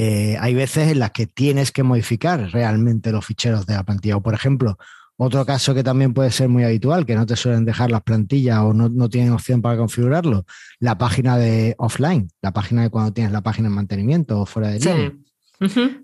[0.00, 4.16] eh, hay veces en las que tienes que modificar realmente los ficheros de la plantilla.
[4.16, 4.78] O, por ejemplo,
[5.16, 8.60] otro caso que también puede ser muy habitual, que no te suelen dejar las plantillas
[8.60, 10.46] o no, tienen opción para configurarlo,
[10.78, 14.68] la página de offline, la página de cuando tienes la página en mantenimiento o fuera
[14.68, 15.12] de línea.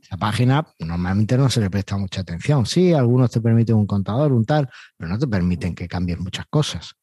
[0.02, 2.66] Esa página normalmente no se le presta mucha atención.
[2.66, 6.46] Sí, algunos te permiten un contador, un tal, pero no te permiten que cambies muchas
[6.50, 6.96] cosas.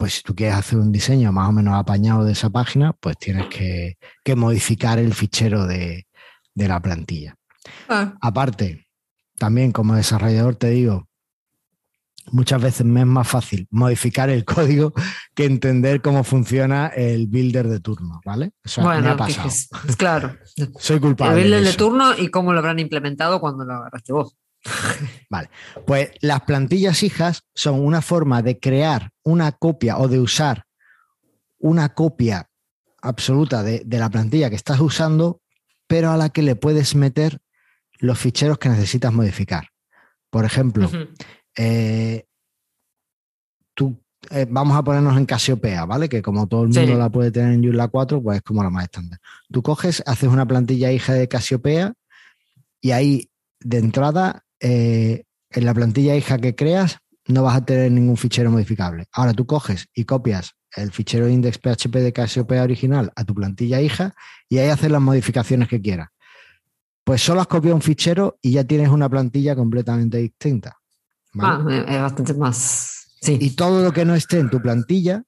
[0.00, 3.18] Pues si tú quieres hacer un diseño más o menos apañado de esa página, pues
[3.18, 3.98] tienes que,
[4.34, 6.06] modificar el fichero de,
[6.54, 7.36] la plantilla.
[7.86, 8.14] Ah.
[8.22, 8.86] Aparte,
[9.36, 11.06] también como desarrollador te digo,
[12.32, 14.94] muchas veces me es más fácil modificar el código
[15.34, 18.52] que entender cómo funciona el builder de turno, ¿vale?
[18.64, 19.50] Eso bueno, me ha pasado.
[19.98, 20.34] claro.
[20.78, 21.42] Soy culpable.
[21.42, 24.34] El builder de, turno y cómo lo habrán implementado cuando lo agarraste vos.
[25.30, 25.50] Vale,
[25.86, 30.64] pues las plantillas hijas son una forma de crear una copia o de usar
[31.58, 32.48] una copia
[33.02, 35.40] absoluta de, la plantilla que estás usando,
[35.86, 37.38] pero a la que le puedes meter
[37.98, 39.68] los ficheros que necesitas modificar.
[40.30, 40.90] Por ejemplo,
[41.56, 42.26] eh,
[43.74, 46.08] tú, eh, vamos a ponernos en Casiopea, ¿vale?
[46.08, 48.70] Que como todo el mundo la puede tener en Joomla 4, pues es como la
[48.70, 49.18] más estándar.
[49.50, 51.94] Tú coges, haces una plantilla hija de Casiopea
[52.80, 57.90] y ahí de entrada, eh, en la plantilla hija que creas, no vas a tener
[57.92, 59.06] ningún fichero modificable.
[59.12, 64.14] Ahora tú coges y copias el fichero index.php de Casiopea original a tu plantilla hija
[64.48, 66.08] y ahí haces las modificaciones que quieras.
[67.04, 70.76] Pues solo has copiado un fichero y ya tienes una plantilla completamente distinta.
[71.38, 73.16] Ah, es bastante más.
[73.20, 73.38] Sí.
[73.40, 75.22] Y todo lo que no esté en tu plantilla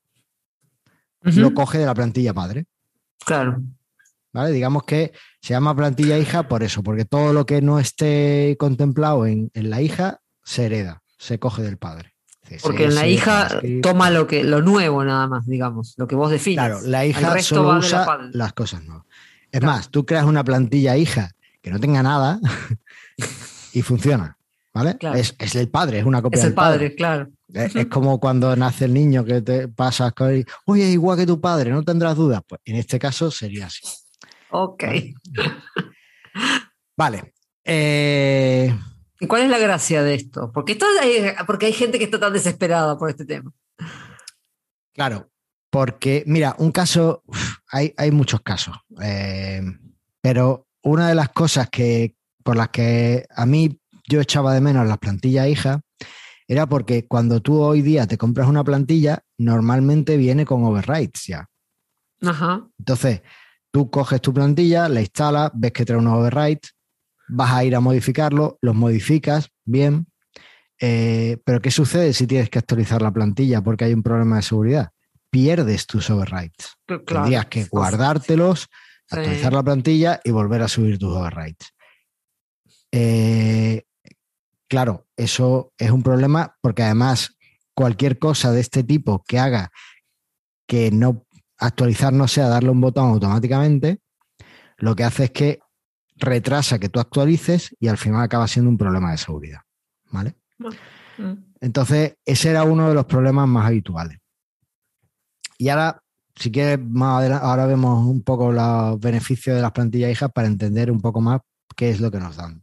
[1.23, 2.67] lo coge de la plantilla padre.
[3.25, 3.63] Claro.
[4.33, 4.51] ¿Vale?
[4.51, 9.27] Digamos que se llama plantilla hija por eso, porque todo lo que no esté contemplado
[9.27, 12.15] en, la hija se hereda, se coge del padre.
[12.63, 13.49] Porque en la hija
[13.83, 16.65] toma lo que lo nuevo nada más, digamos, lo que vos defines.
[16.65, 19.07] Claro, la hija solo usa las cosas nuevas.
[19.51, 22.41] Es más, tú creas una plantilla hija que no tenga nada
[23.73, 24.37] y funciona.
[24.75, 24.97] ¿Vale?
[25.15, 27.29] Es, el padre, es una copia es el padre, claro.
[27.53, 31.71] Es, como cuando nace el niño que te pasas con oye, igual que tu padre,
[31.71, 32.41] no tendrás dudas.
[32.47, 33.83] Pues en este caso sería así.
[34.53, 34.85] Ok.
[36.97, 37.35] Vale.
[37.65, 38.75] Eh,
[39.19, 40.53] ¿Y cuál es la gracia de esto?
[40.53, 43.51] Porque, esto hay, porque hay gente que está tan desesperada por este tema.
[44.93, 45.31] Claro,
[45.71, 47.23] porque, mira, un caso,
[47.71, 49.63] hay, hay muchos casos, eh,
[50.21, 54.87] pero una de las cosas que por las que a mí yo echaba de menos
[54.87, 55.81] las plantillas hijas
[56.47, 61.49] era porque cuando tú hoy día te compras una plantilla, normalmente viene con overrides ya.
[62.21, 62.69] Ajá.
[62.79, 63.23] Entonces,
[63.73, 66.77] tú coges tu plantilla, la instalas, ves que trae unos overrides,
[67.29, 70.07] vas a ir a modificarlo, los modificas, bien.
[70.79, 74.43] Eh, pero ¿qué sucede si tienes que actualizar la plantilla porque hay un problema de
[74.43, 74.91] seguridad?
[75.31, 76.77] Pierdes tus overrides.
[76.87, 78.69] Tendrías que guardártelos,
[79.11, 81.73] actualizar la plantilla y volver a subir tus overrides.
[82.93, 83.83] Eh,
[84.73, 87.37] Claro, eso es un problema porque además
[87.75, 89.71] cualquier cosa de este tipo que haga
[90.67, 91.27] que no
[91.63, 94.01] actualizar no sea darle un botón automáticamente,
[94.79, 95.61] lo que hace es que
[96.17, 99.61] retrasa que tú actualices y al final acaba siendo un problema de seguridad.
[100.11, 100.35] ¿Vale?
[101.19, 101.33] Mm.
[101.61, 104.19] Entonces, ese era uno de los problemas más habituales.
[105.59, 106.03] Y ahora,
[106.35, 110.49] si quieres, más adelante, ahora vemos un poco los beneficios de las plantillas hijas para
[110.49, 111.41] entender un poco más
[111.77, 112.63] qué es lo que nos dan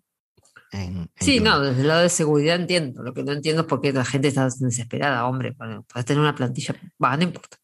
[1.20, 3.02] sí, no, desde el lado de seguridad entiendo.
[3.02, 5.54] Lo que no entiendo es por qué la gente está desesperada, hombre.
[5.54, 7.58] Puedes tener una plantilla, va, no importa.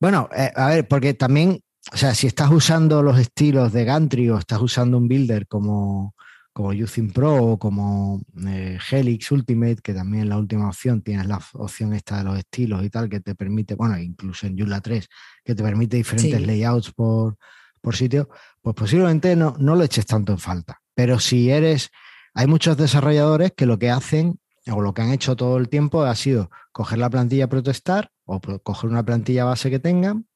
[0.00, 1.60] Bueno, eh, a ver, porque también,
[1.92, 6.14] o sea, si estás usando los estilos de Gantry o estás usando un builder como,
[6.52, 11.40] como Using Pro o como eh, Helix Ultimate, que también la última opción tienes la
[11.54, 15.08] opción esta de los estilos y tal, que te permite, bueno, incluso en Joomla 3,
[15.44, 17.36] que te permite diferentes layouts por,
[17.80, 18.28] por sitio,
[18.60, 20.80] pues posiblemente no, no lo eches tanto en falta.
[20.94, 21.90] Pero si eres
[22.34, 26.02] hay muchos desarrolladores que lo que hacen o lo que han hecho todo el tiempo
[26.02, 30.26] ha sido coger la plantilla protestar o coger una plantilla base que tengan,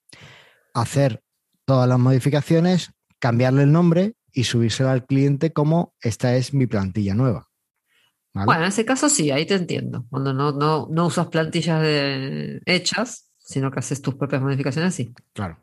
[0.74, 1.22] hacer
[1.64, 7.14] todas las modificaciones, cambiarle el nombre y subírsela al cliente como esta es mi plantilla
[7.14, 7.48] nueva.
[8.34, 10.06] Bueno, en ese caso sí, ahí te entiendo.
[10.10, 11.82] Cuando no, no, usas plantillas
[12.66, 15.12] hechas, sino que haces tus propias modificaciones, sí.
[15.32, 15.58] Claro.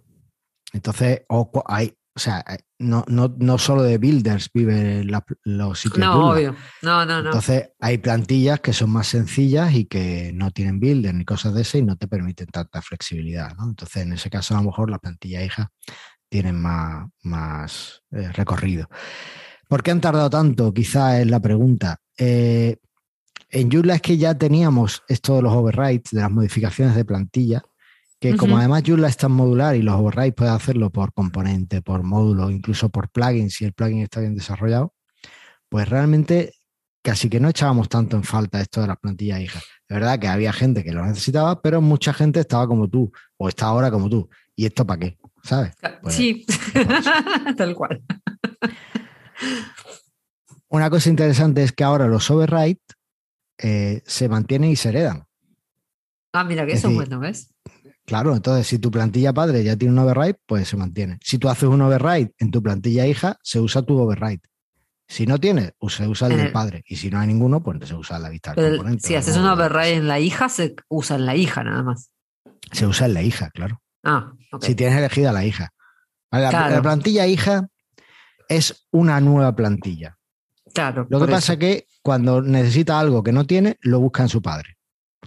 [0.73, 2.43] Entonces, o hay, o sea,
[2.77, 5.09] no, no, no solo de builders viven
[5.43, 5.99] los sitios.
[5.99, 6.55] No, obvio.
[6.81, 7.29] No, no, no.
[7.29, 11.61] Entonces, hay plantillas que son más sencillas y que no tienen builders ni cosas de
[11.61, 13.55] ese y no te permiten tanta flexibilidad.
[13.55, 13.69] ¿no?
[13.69, 15.71] Entonces, en ese caso, a lo mejor la plantilla hija
[16.29, 18.89] tienen más, más eh, recorrido.
[19.67, 20.73] ¿Por qué han tardado tanto?
[20.73, 21.99] Quizá es la pregunta.
[22.17, 22.77] Eh,
[23.49, 27.63] en Joomla es que ya teníamos esto de los overrides, de las modificaciones de plantilla,
[28.31, 32.03] que como además Joomla es tan modular y los overrides puedes hacerlo por componente, por
[32.03, 34.93] módulo, incluso por plugin, si el plugin está bien desarrollado,
[35.69, 36.53] pues realmente
[37.01, 39.63] casi que no echábamos tanto en falta esto de las plantillas hijas.
[39.87, 43.47] De verdad que había gente que lo necesitaba, pero mucha gente estaba como tú, o
[43.47, 44.27] está ahora como tú.
[44.55, 45.17] ¿Y esto para qué?
[45.43, 45.73] ¿Sabes?
[46.01, 46.45] Pues, sí,
[47.57, 48.01] tal cual.
[50.67, 52.81] Una cosa interesante es que ahora los overrides
[53.59, 55.25] eh, se mantienen y se heredan.
[56.33, 57.53] Ah, mira, que Es eso es bueno, ¿ves?
[58.05, 61.17] Claro, entonces si tu plantilla padre ya tiene un override, pues se mantiene.
[61.23, 64.41] Si tú haces un override en tu plantilla hija, se usa tu override.
[65.07, 66.83] Si no tienes, se usa el del el- padre.
[66.87, 69.07] Y si no hay ninguno, pues se usa la vista del componente.
[69.07, 69.53] si haces módulo.
[69.53, 72.09] override en la hija, se usa en la hija nada más.
[72.71, 73.81] Se usa en la hija, claro.
[74.03, 74.63] Ah, ok.
[74.63, 75.71] Si tienes elegida la hija.
[76.31, 76.75] La- Claro.
[76.75, 77.67] La plantilla hija
[78.49, 80.17] es una nueva plantilla.
[80.73, 81.07] claro.
[81.09, 84.41] Lo que pasa es que cuando necesita algo que no tiene, lo busca en su
[84.41, 84.75] padre.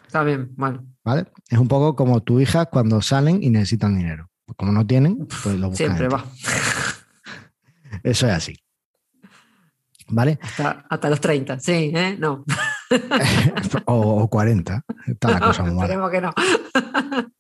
[0.06, 0.86] Está bien, bueno.
[1.08, 1.24] ¿Vale?
[1.48, 4.28] Es un poco como tu hija cuando salen y necesitan dinero.
[4.44, 5.96] Pues como no tienen, pues lo buscan.
[5.96, 6.22] Siempre va.
[8.02, 8.58] Eso es así.
[10.08, 10.38] ¿Vale?
[10.42, 12.14] Hasta, hasta los 30, sí, ¿eh?
[12.18, 12.44] No.
[13.86, 14.84] o, o 40.
[15.06, 15.84] Está la cosa muy mala.
[15.86, 16.34] Esperemos que no.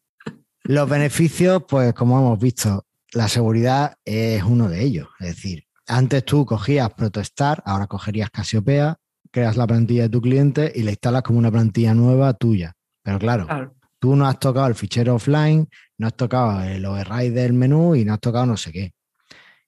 [0.64, 5.08] Los beneficios, pues como hemos visto, la seguridad es uno de ellos.
[5.20, 8.96] Es decir, antes tú cogías Protostar, ahora cogerías Casiopea,
[9.30, 12.77] creas la plantilla de tu cliente y la instalas como una plantilla nueva tuya.
[13.08, 13.74] Pero claro, Claro.
[13.98, 15.66] tú no has tocado el fichero offline,
[15.96, 18.92] no has tocado el override del menú y no has tocado no sé qué.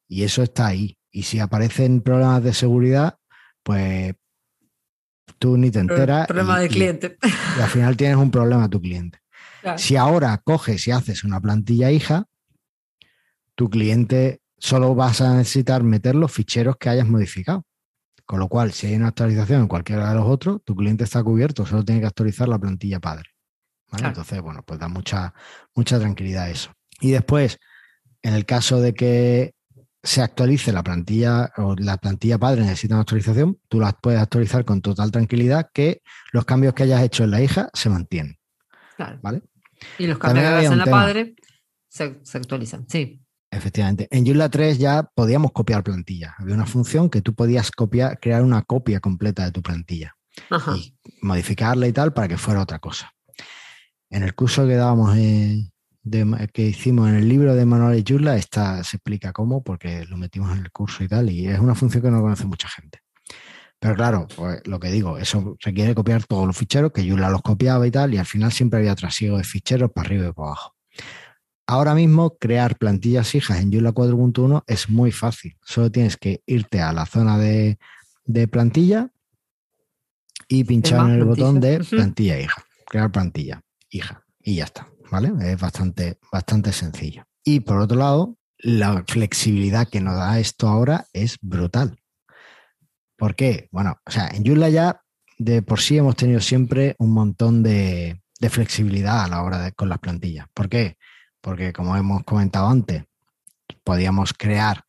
[0.08, 0.98] Y eso está ahí.
[1.10, 3.16] Y si aparecen problemas de seguridad,
[3.62, 4.12] pues
[5.38, 6.26] tú ni te enteras.
[6.26, 7.16] Problema y- del y- cliente.
[7.58, 9.20] y al final tienes un problema a tu cliente.
[9.62, 9.78] Claro.
[9.78, 12.26] Si ahora coges y haces una plantilla hija,
[13.54, 17.64] tu cliente solo vas a necesitar meter los ficheros que hayas modificado.
[18.30, 21.20] Con lo cual, si hay una actualización en cualquiera de los otros, tu cliente está
[21.20, 23.30] cubierto, solo tiene que actualizar la plantilla padre.
[23.90, 25.34] Entonces, bueno, pues da mucha,
[25.74, 26.70] mucha tranquilidad eso.
[27.00, 27.58] Y después,
[28.22, 29.56] en el caso de que
[30.04, 34.64] se actualice la plantilla o la plantilla padre necesita una actualización, tú las puedes actualizar
[34.64, 38.38] con total tranquilidad que los cambios que hayas hecho en la hija se mantienen.
[38.94, 39.18] Claro.
[39.22, 39.42] ¿vale?
[39.98, 40.96] Y los cambios que hagas en la tema.
[40.98, 41.34] padre
[41.88, 42.88] se, se actualizan.
[42.88, 43.20] Sí.
[43.50, 44.06] Efectivamente.
[44.10, 46.34] En Joomla 3 ya podíamos copiar plantilla.
[46.38, 50.14] Había una función que tú podías copiar, crear una copia completa de tu plantilla
[50.50, 50.76] Ajá.
[50.76, 53.12] y modificarla y tal para que fuera otra cosa.
[54.08, 55.68] En el curso que dábamos, eh,
[56.02, 60.16] de- que hicimos en el libro de manuales Joomla, esta se explica cómo, porque lo
[60.16, 63.00] metimos en el curso y tal, y es una función que no conoce mucha gente.
[63.80, 67.42] Pero claro, pues lo que digo, eso requiere copiar todos los ficheros, que Joomla los
[67.42, 70.48] copiaba y tal, y al final siempre había trasiego de ficheros para arriba y para
[70.48, 70.74] abajo.
[71.70, 75.56] Ahora mismo, crear plantillas hijas en Joomla 4.1 es muy fácil.
[75.62, 77.78] Solo tienes que irte a la zona de,
[78.24, 79.12] de plantilla
[80.48, 85.30] y pinchar en el botón de plantilla hija, crear plantilla hija y ya está, ¿vale?
[85.48, 87.22] Es bastante, bastante sencillo.
[87.44, 92.00] Y por otro lado, la flexibilidad que nos da esto ahora es brutal.
[93.16, 93.68] ¿Por qué?
[93.70, 95.02] Bueno, o sea, en Joomla ya
[95.38, 99.70] de por sí hemos tenido siempre un montón de, de flexibilidad a la hora de
[99.70, 100.48] con las plantillas.
[100.52, 100.96] ¿Por qué?
[101.40, 103.04] Porque como hemos comentado antes,
[103.84, 104.84] podíamos crear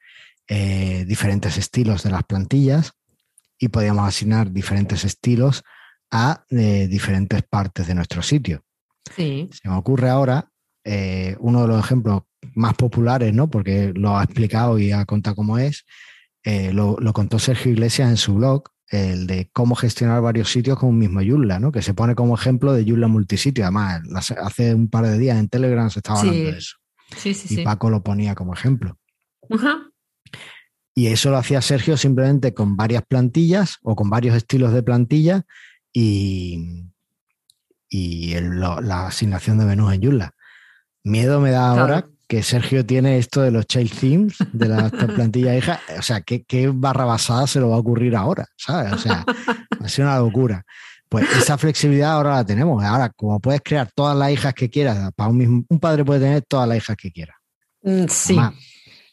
[0.48, 2.94] eh, diferentes estilos de las plantillas
[3.58, 5.64] y podíamos asignar diferentes estilos
[6.12, 8.64] a eh, diferentes partes de nuestro sitio.
[9.16, 9.50] Sí.
[9.54, 10.50] Se me ocurre ahora
[10.84, 13.50] eh, uno de los ejemplos más populares, ¿no?
[13.50, 15.86] Porque lo ha explicado y ha contado cómo es.
[16.44, 20.78] eh, lo, lo contó Sergio Iglesias en su blog, el de cómo gestionar varios sitios
[20.78, 21.72] con un mismo Joomla, ¿no?
[21.72, 23.64] Que se pone como ejemplo de Joomla multisitio.
[23.64, 24.02] Además,
[24.44, 26.28] hace un par de días en Telegram se estaba Sí.
[26.28, 26.76] hablando de eso.
[27.18, 27.64] Sí, sí, Y sí.
[27.64, 28.98] Paco lo ponía como ejemplo.
[29.50, 29.88] Ajá.
[30.94, 35.46] Y eso lo hacía Sergio simplemente con varias plantillas o con varios estilos de plantilla
[35.94, 36.84] y,
[37.90, 40.36] y el- lo- la asignación de menús en Joomla.
[41.04, 42.12] Miedo me da Claro.
[42.32, 45.82] Que Sergio tiene esto de los child themes de la plantilla hija.
[46.00, 48.46] O sea, ¿qué, qué barra basada se lo va a ocurrir ahora?
[48.56, 48.94] ¿Sabes?
[48.94, 49.26] O sea,
[49.82, 50.64] ha sido una locura.
[51.10, 52.82] Pues esa flexibilidad ahora la tenemos.
[52.86, 56.22] Ahora, como puedes crear todas las hijas que quieras, para un, mismo, un padre puede
[56.22, 57.36] tener todas las hijas que quiera.
[57.84, 58.38] Mm, Sí.
[58.38, 58.54] Además,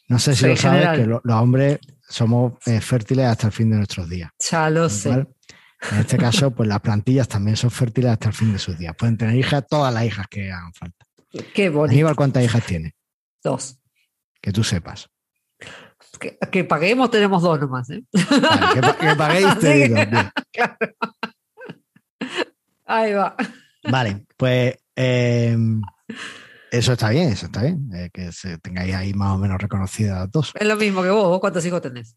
[0.07, 0.97] no sé si lo sabes, general.
[0.97, 4.31] que lo- los hombres somos eh, fértiles hasta el fin de nuestros días.
[4.49, 5.09] Ya lo sé.
[5.09, 5.27] cual,
[5.91, 8.95] En este caso, pues las plantillas también son fértiles hasta el fin de sus días.
[8.97, 11.05] Pueden tener hijas, todas las hijas que hagan falta.
[11.53, 11.91] Qué bonito.
[11.93, 12.95] Aníbal, ¿cuántas hijas tiene?
[13.43, 13.79] Dos.
[14.41, 15.09] Que tú sepas.
[16.19, 17.89] Que, que paguemos tenemos dos nomás.
[17.89, 18.03] ¿eh?
[18.13, 19.83] Vale, que, pa- que paguéis, te Sí.
[19.83, 19.95] digo.
[19.95, 20.29] Bien.
[20.51, 20.77] Claro.
[22.85, 23.35] Ahí va.
[23.89, 25.55] Vale, pues eh,
[26.71, 27.89] eso está bien, eso está bien.
[27.93, 30.51] eh, que se tengáis ahí más o menos reconocidas dos.
[30.55, 31.23] Es lo mismo que vos.
[31.29, 32.15] ¿Vos cuántos hijos tenés?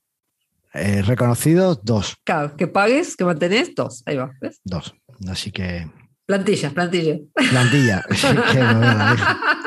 [0.74, 2.16] Eh, reconocidos, dos.
[2.24, 4.02] Claro, que pagues, que mantenés, dos.
[4.06, 4.32] Ahí va.
[4.40, 4.61] ¿ves?
[4.64, 4.94] Dos.
[5.28, 5.90] Así que
[6.24, 7.18] Plantillas, plantillas.
[7.50, 8.02] plantilla.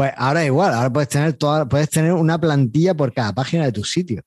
[0.00, 3.72] Pues ahora igual, ahora puedes tener toda, puedes tener una plantilla por cada página de
[3.72, 4.22] tu sitio.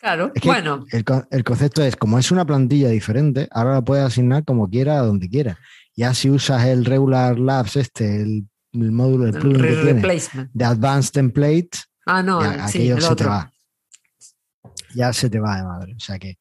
[0.00, 3.74] Claro, Es que bueno, El, con- el concepto es, como es una plantilla diferente, ahora
[3.74, 5.56] la puedes asignar como quiera, a donde quiera.
[5.94, 10.64] Ya si usas el Regular Labs, este, el, el módulo, el plugin que tiene, de
[10.64, 11.70] Advanced Template,
[12.04, 13.28] Ah, no, ya sí, aquello el se te otro.
[13.30, 13.52] va.
[14.96, 15.94] Ya se te va de madre.
[15.96, 16.38] O sea que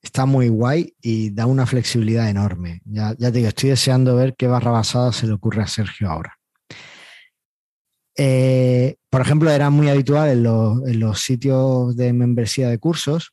[0.00, 2.80] está muy guay y da una flexibilidad enorme.
[2.84, 6.08] Ya, ya te digo, estoy deseando ver qué barra basada se le ocurre a Sergio
[6.08, 6.36] ahora.
[8.22, 13.32] Eh, por ejemplo, era muy habitual en los, en los sitios de membresía de cursos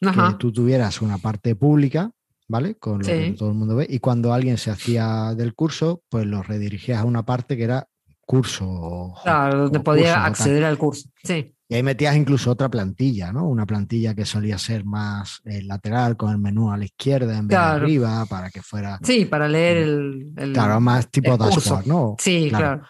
[0.00, 0.08] que
[0.38, 2.10] tú tuvieras una parte pública,
[2.48, 2.76] ¿vale?
[2.76, 3.86] Con lo que todo el mundo ve.
[3.90, 7.88] Y cuando alguien se hacía del curso, pues lo redirigías a una parte que era
[8.24, 9.12] curso.
[9.24, 11.08] Claro, donde podía acceder al curso.
[11.24, 13.48] Sí, Y ahí metías incluso otra plantilla, ¿no?
[13.48, 17.48] Una plantilla que solía ser más eh, lateral, con el menú a la izquierda en
[17.48, 17.78] vez Claro.
[17.80, 20.32] de arriba, para que fuera, sí, para leer el.
[20.36, 21.60] el- claro, más tipo curso.
[21.76, 22.16] dashboard, ¿no?
[22.18, 22.64] Sí, claro.
[22.78, 22.82] claro.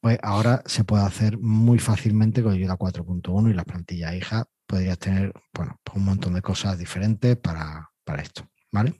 [0.00, 4.98] Pues ahora se puede hacer muy fácilmente con Yoda 4.1 y las plantillas hija podrías
[4.98, 8.94] tener, bueno, pues un montón de cosas diferentes para, para esto, ¿vale?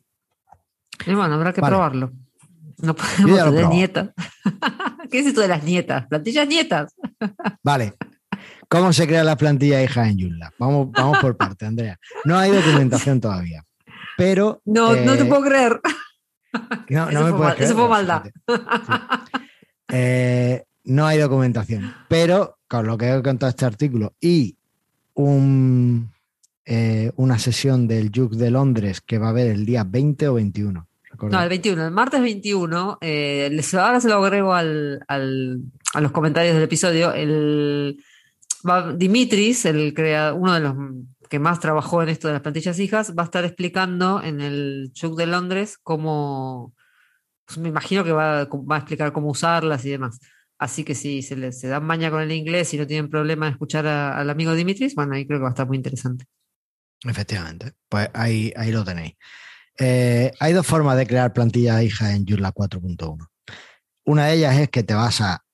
[1.06, 1.72] Y bueno, habrá que Vale.
[1.76, 2.12] probarlo.
[2.78, 4.10] No podemos tener nietas.
[5.10, 6.06] ¿Qué es esto de las nietas?
[6.08, 6.94] Plantillas nietas.
[7.62, 7.94] Vale.
[8.68, 10.52] ¿Cómo se crea la plantilla hija en Joomla?
[10.58, 11.98] Vamos, vamos por parte, Andrea.
[12.24, 13.64] No hay documentación todavía,
[14.16, 14.60] pero...
[14.64, 15.80] No, no te eh, puedo creer.
[16.88, 18.22] No, Eso no me fue mal- eso creer, fue maldad.
[18.24, 18.30] Sí.
[19.90, 24.56] Eh, no hay documentación, pero con lo que he contado este artículo y
[26.64, 30.34] eh, una sesión del Juke de Londres que va a haber el día 20 o
[30.34, 30.86] 21.
[31.10, 31.38] recordad.
[31.38, 36.54] No, el 21, el martes 21, eh, ahora se lo agrego al, a los comentarios
[36.54, 37.12] del episodio.
[37.12, 38.02] El,
[38.96, 40.74] Dimitris, el crea, uno de los
[41.28, 44.90] que más trabajó en esto de las plantillas hijas, va a estar explicando en el
[44.92, 46.74] Chuck de Londres cómo,
[47.44, 50.20] pues me imagino que va, va a explicar cómo usarlas y demás.
[50.58, 53.46] Así que si se, les, se dan maña con el inglés y no tienen problema
[53.46, 56.24] de escuchar a- al amigo Dimitris, bueno, ahí creo que va a estar muy interesante.
[57.04, 59.14] Efectivamente, pues ahí, ahí lo tenéis.
[59.78, 63.28] Eh, hay dos formas de crear plantillas hijas en Joomla 4.1.
[64.04, 65.44] Una de ellas es que te vas a,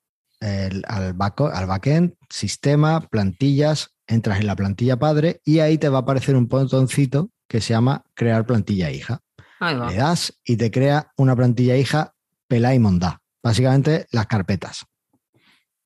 [0.41, 5.89] el- al, back, al backend, sistema, plantillas, entras en la plantilla padre y ahí te
[5.91, 9.21] va a aparecer un botoncito que se llama crear plantilla hija.
[9.61, 9.91] Ahí va.
[9.91, 12.15] Le das y te crea una plantilla hija
[12.49, 13.21] pelá y mondá.
[13.43, 14.87] Básicamente las carpetas.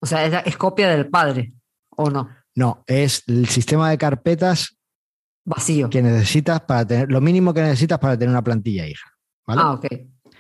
[0.00, 1.52] O sea, es, la- es copia del padre,
[1.90, 2.28] ¿o no?
[2.54, 4.76] No, es el sistema de carpetas
[5.44, 5.88] Vacío.
[5.90, 9.08] que necesitas para tener, lo mínimo que necesitas para tener una plantilla hija.
[9.46, 9.60] ¿vale?
[9.64, 9.86] Ah, ok.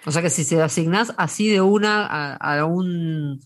[0.06, 3.40] O sea que si se asignás así de una a, a un,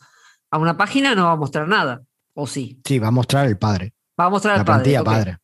[0.50, 2.02] a una página no va a mostrar nada.
[2.34, 2.80] ¿O sí?
[2.84, 4.82] Sí, va a mostrar el padre, Va a mostrar la el padre.
[4.82, 5.06] plantilla ok.
[5.06, 5.38] padre.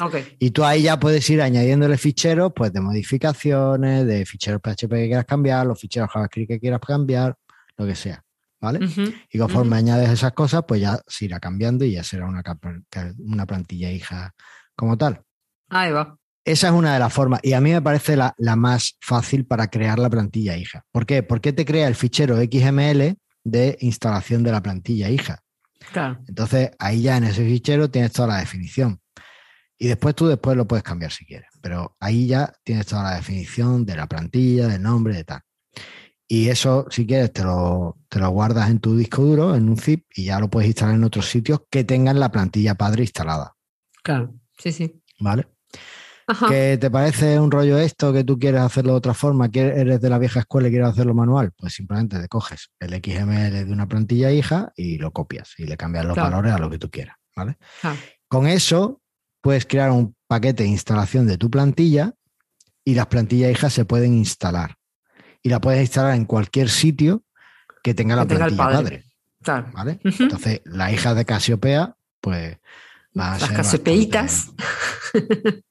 [0.00, 0.16] Ok.
[0.40, 5.06] Y tú ahí ya puedes ir añadiéndole ficheros pues, de modificaciones, de ficheros PHP que
[5.06, 7.36] quieras cambiar, los ficheros JavaScript que quieras cambiar,
[7.76, 8.24] lo que sea.
[8.60, 8.80] ¿Vale?
[9.30, 12.42] Y conforme añades esas cosas, pues ya se irá cambiando y ya será una,
[13.18, 14.34] una plantilla hija
[14.74, 15.22] como tal.
[15.68, 16.18] Ahí va.
[16.44, 19.46] Esa es una de las formas y a mí me parece la, la más fácil
[19.46, 20.84] para crear la plantilla hija.
[20.90, 21.22] ¿Por qué?
[21.22, 25.42] Porque te crea el fichero XML de instalación de la plantilla hija.
[25.92, 26.18] Claro.
[26.26, 29.00] Entonces ahí ya en ese fichero tienes toda la definición.
[29.78, 31.48] Y después tú después lo puedes cambiar si quieres.
[31.60, 35.42] Pero ahí ya tienes toda la definición de la plantilla, del nombre, de tal.
[36.30, 39.78] Y eso, si quieres, te lo, te lo guardas en tu disco duro, en un
[39.78, 43.54] zip, y ya lo puedes instalar en otros sitios que tengan la plantilla padre instalada.
[44.02, 44.34] Claro.
[44.58, 45.02] Sí, sí.
[45.20, 45.48] ¿Vale?
[46.26, 46.46] Ajá.
[46.48, 49.50] ¿Qué te parece un rollo esto que tú quieres hacerlo de otra forma?
[49.50, 51.52] que eres de la vieja escuela y quieres hacerlo manual?
[51.56, 55.78] Pues simplemente te coges el XML de una plantilla hija y lo copias y le
[55.78, 56.30] cambias los Claro.
[56.30, 57.16] valores a lo que tú quieras.
[57.34, 57.56] ¿vale?
[58.28, 59.00] Con eso
[59.40, 62.12] puedes crear un paquete de instalación de tu plantilla
[62.84, 64.74] y las plantillas hijas se pueden instalar.
[65.42, 67.22] Y la puedes instalar en cualquier sitio
[67.82, 68.96] que tenga la Que tenga el plantilla padre.
[68.98, 69.04] padre.
[69.42, 69.70] Claro.
[69.72, 70.00] ¿vale?
[70.02, 72.58] Entonces, la hija de Casiopea, pues a
[73.14, 73.62] Las ser bastante-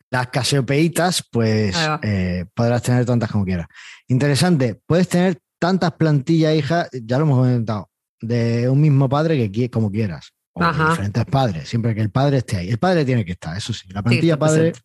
[0.09, 3.67] Las casiopeitas, pues eh, podrás tener tantas como quieras.
[4.07, 7.89] Interesante, puedes tener tantas plantillas hijas, ya lo hemos comentado,
[8.21, 10.31] de un mismo padre que como quieras.
[10.53, 12.69] O de diferentes padres, siempre que el padre esté ahí.
[12.69, 13.89] El padre tiene que estar, eso sí.
[13.89, 14.81] La plantilla padre presente.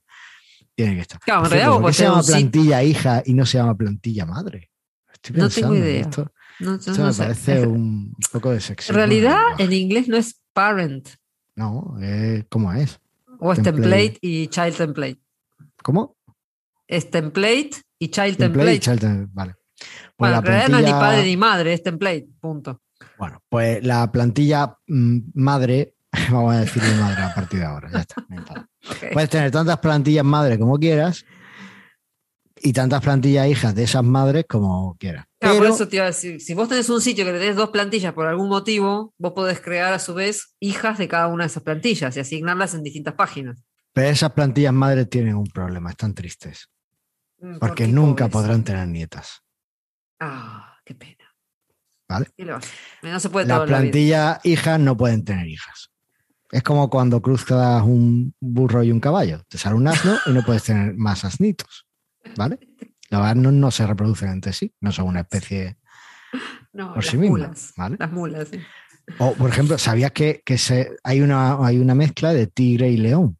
[0.74, 1.20] tiene que estar.
[1.20, 4.70] Claro, en realidad ¿por qué se llama plantilla hija y no se llama plantilla madre?
[5.22, 6.00] Estoy No tengo idea.
[6.02, 7.22] Esto, No, esto no me sé.
[7.22, 8.96] parece un poco de En sexismo.
[8.96, 9.62] realidad, lenguaje.
[9.64, 11.08] en inglés no es parent,
[11.56, 12.98] No, es, ¿cómo es?
[13.38, 13.80] o es Template.
[14.10, 15.20] template y child template.
[15.82, 16.16] ¿Cómo?
[16.86, 18.80] Es template y child Template, template.
[18.80, 19.54] child template, Vale.
[20.16, 22.82] Pues Bueno, la en realidad no es ni plantilla- padre ni madre, es template, punto.
[23.18, 25.94] Bueno, pues la plantilla mm, madre,
[26.30, 28.24] vamos a decirle madre a partir de ahora, ya está.
[29.12, 31.24] Puedes tener tantas plantillas madre como quieras
[32.62, 35.26] y tantas plantillas hijas de esas madres como quieras.
[35.38, 37.56] Claro, por Pero- eso te iba a decir, si vos tenés un sitio que tenés
[37.56, 41.44] dos plantillas por algún motivo, vos podés crear a su vez hijas de cada una
[41.44, 43.62] de esas plantillas y asignarlas en distintas páginas.
[43.92, 46.68] Pero esas plantillas madres tienen un problema, están tristes.
[47.38, 48.32] Mm, ¿por Porque nunca pobres?
[48.46, 49.42] podrán tener nietas.
[50.20, 51.16] Ah, qué pena.
[52.08, 52.26] ¿Vale?
[53.02, 55.90] No se puede Las la plantillas hijas no pueden tener hijas.
[56.50, 59.42] Es como cuando cruzas un burro y un caballo.
[59.48, 61.86] Te sale un asno y no puedes tener más asnitos.
[62.36, 62.58] ¿Vale?
[63.10, 65.76] Los asnos no se reproducen entre sí, no son una especie
[66.72, 67.72] No, por sí mismas.
[67.76, 67.96] ¿vale?
[67.98, 68.58] Las mulas, sí.
[69.18, 72.96] O, por ejemplo, ¿sabías que, que se, hay, una, hay una mezcla de tigre y
[72.96, 73.36] león?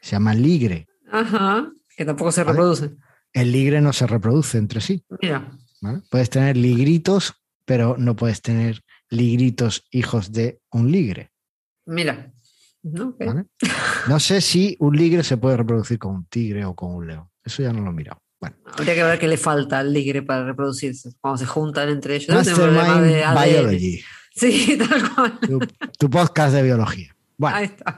[0.00, 0.86] Se llama ligre.
[1.10, 2.52] Ajá, que tampoco se Vale.
[2.52, 2.98] reproducen.
[3.32, 5.04] El ligre no se reproduce entre sí.
[5.20, 5.50] Mira,
[5.80, 6.02] ¿vale?
[6.10, 11.32] Puedes tener ligritos, pero no puedes tener ligritos hijos de un ligre.
[11.86, 12.32] mira.
[14.08, 17.28] No sé si un ligre se puede reproducir con un tigre o con un león.
[17.48, 18.20] Eso ya no lo he mirado.
[18.40, 21.10] Bueno, Habría que ver qué le falta al ligre para reproducirse.
[21.20, 22.28] Cuando se juntan entre ellos.
[22.34, 23.24] Mastermind de.
[23.44, 24.00] Biology,
[24.34, 25.38] Sí, tal cual.
[25.40, 25.58] tu,
[25.98, 27.16] tu podcast de biología.
[27.36, 27.96] Bueno, Ahí está.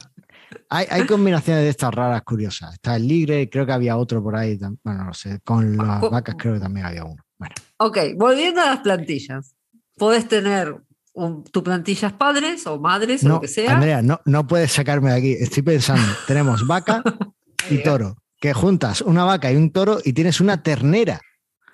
[0.70, 2.72] hay, hay combinaciones de estas raras curiosas.
[2.72, 4.58] Está el ligre, creo que había otro por ahí.
[4.82, 5.40] Bueno, no sé.
[5.44, 7.22] Con las Co- vacas creo que también había uno.
[7.38, 9.54] Bueno, Ok, volviendo a las plantillas.
[9.98, 10.74] Podés tener
[11.12, 13.74] un- tu plantillas padres o madres o no, lo que sea.
[13.74, 15.32] Andrea, no, no puedes sacarme de aquí.
[15.38, 17.02] Estoy pensando, tenemos vaca
[17.70, 18.16] y toro.
[18.40, 21.20] Que juntas una vaca y un toro y tienes una ternera.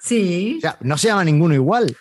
[0.01, 0.57] Sí.
[0.59, 1.97] O sea, no se llama ninguno igual.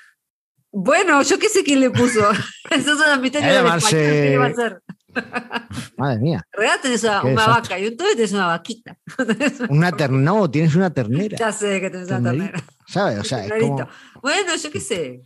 [0.71, 2.29] Bueno, yo qué sé quién le puso.
[2.69, 3.95] Eso es un misterio del llamarse-.
[3.95, 4.81] ¿Qué va a hacer?
[5.97, 6.45] Madre mía.
[6.51, 8.97] En realidad tenés una, una vaca y un toro y tenés una vaquita.
[9.69, 10.23] Una ternera.
[10.23, 11.37] No, tienes una ternera.
[11.37, 12.63] ya sé que tenés una ternera.
[12.87, 13.19] ¿Sabes?
[13.19, 13.87] O sea, es como.
[14.21, 15.23] Bueno, yo qué sé.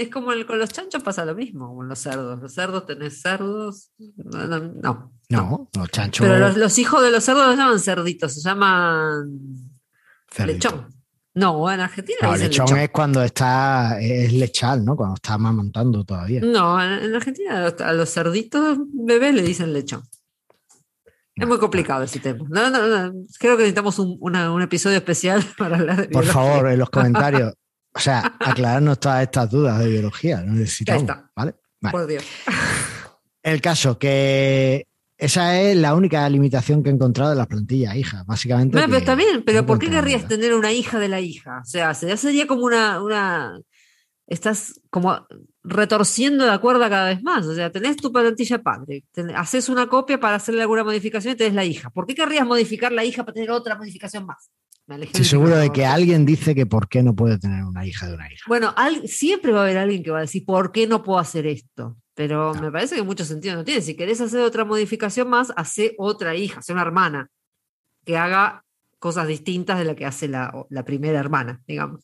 [0.00, 2.40] Es como el- con los chanchos pasa lo mismo, con los cerdos.
[2.40, 3.90] Los cerdos tenés cerdos.
[4.16, 5.12] No, no, no.
[5.28, 6.26] No, los chanchos.
[6.26, 9.30] Pero los, los hijos de los cerdos no se llaman cerditos, se llaman
[10.30, 10.68] cerdito.
[10.70, 10.94] lechón.
[11.34, 12.78] No, en Argentina No, dicen lechón lechón.
[12.80, 14.00] es cuando está.
[14.00, 14.96] Es lechal, ¿no?
[14.96, 16.40] Cuando está amamantando todavía.
[16.42, 20.02] No, en, en Argentina a los, a los cerditos bebés le dicen lechón.
[21.36, 22.44] Es muy complicado ese tema.
[22.50, 23.12] No, no, no.
[23.38, 26.32] Creo que necesitamos un, una- un episodio especial para hablar de Por biología.
[26.32, 27.54] favor, en los comentarios.
[27.94, 30.40] O sea, aclararnos todas estas dudas de biología.
[30.42, 31.02] Lo necesitamos.
[31.02, 31.30] está.
[31.34, 31.54] ¿Vale?
[31.80, 31.92] Vale.
[31.92, 32.24] Por Dios.
[33.42, 34.86] El caso que
[35.16, 38.72] esa es la única limitación que he encontrado de las plantillas hijas, básicamente.
[38.76, 40.28] Bueno, pero está bien, pero no ¿por qué querrías nada.
[40.28, 41.60] tener una hija de la hija?
[41.62, 43.58] O sea, se- sería como una, una.
[44.26, 45.26] Estás como
[45.64, 47.44] retorciendo la cuerda cada vez más.
[47.46, 51.36] O sea, tenés tu plantilla padre, ten- haces una copia para hacerle alguna modificación y
[51.36, 51.90] tenés la hija.
[51.90, 54.50] ¿Por qué querrías modificar la hija para tener otra modificación más?
[54.90, 57.86] Me alejé Estoy seguro de que alguien dice que por qué no puede tener una
[57.86, 58.42] hija de una hija.
[58.48, 61.20] Bueno, al- siempre va a haber alguien que va a decir, ¿por qué no puedo
[61.20, 61.96] hacer esto?
[62.14, 62.60] Pero No.
[62.60, 63.82] me parece que mucho sentido no tiene.
[63.82, 67.30] Si querés hacer otra modificación más, hace otra hija, hace una hermana
[68.04, 68.64] que haga
[68.98, 72.02] cosas distintas de la que hace la, la primera hermana, digamos.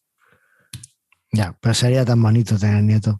[1.33, 3.17] Ya, pero sería tan bonito tener nietos.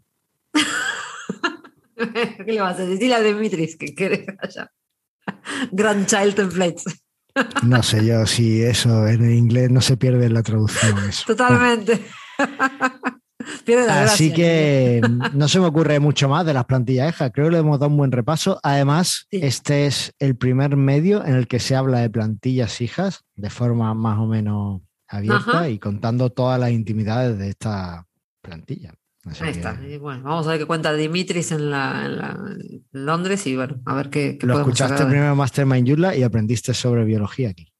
[1.97, 4.71] ¿Qué le vas a decir a Dimitris que querés allá?
[5.73, 6.85] Grandchild templates.
[7.63, 10.97] No sé yo si eso en inglés no se pierde en la traducción.
[11.07, 11.23] Eso.
[11.27, 12.01] Totalmente.
[13.63, 14.35] Pierde la Así gracia.
[14.35, 15.01] que
[15.33, 17.31] no se me ocurre mucho más de las plantillas hijas.
[17.33, 18.59] Creo que le hemos dado un buen repaso.
[18.63, 19.39] Además, Sí.
[19.41, 23.93] este es el primer medio en el que se habla de plantillas hijas de forma
[23.93, 25.69] más o menos abierta Ajá.
[25.69, 28.05] y contando todas las intimidades de esta
[28.41, 28.93] plantilla.
[29.29, 29.79] Así Ahí que está.
[29.85, 32.39] Y bueno, vamos a ver qué cuenta Dimitris en, la, en, la-
[32.93, 35.87] en Londres y bueno, a ver qué, qué Lo escuchaste sacar de- primero en Mastermind
[35.87, 37.71] Yula y aprendiste sobre biología aquí.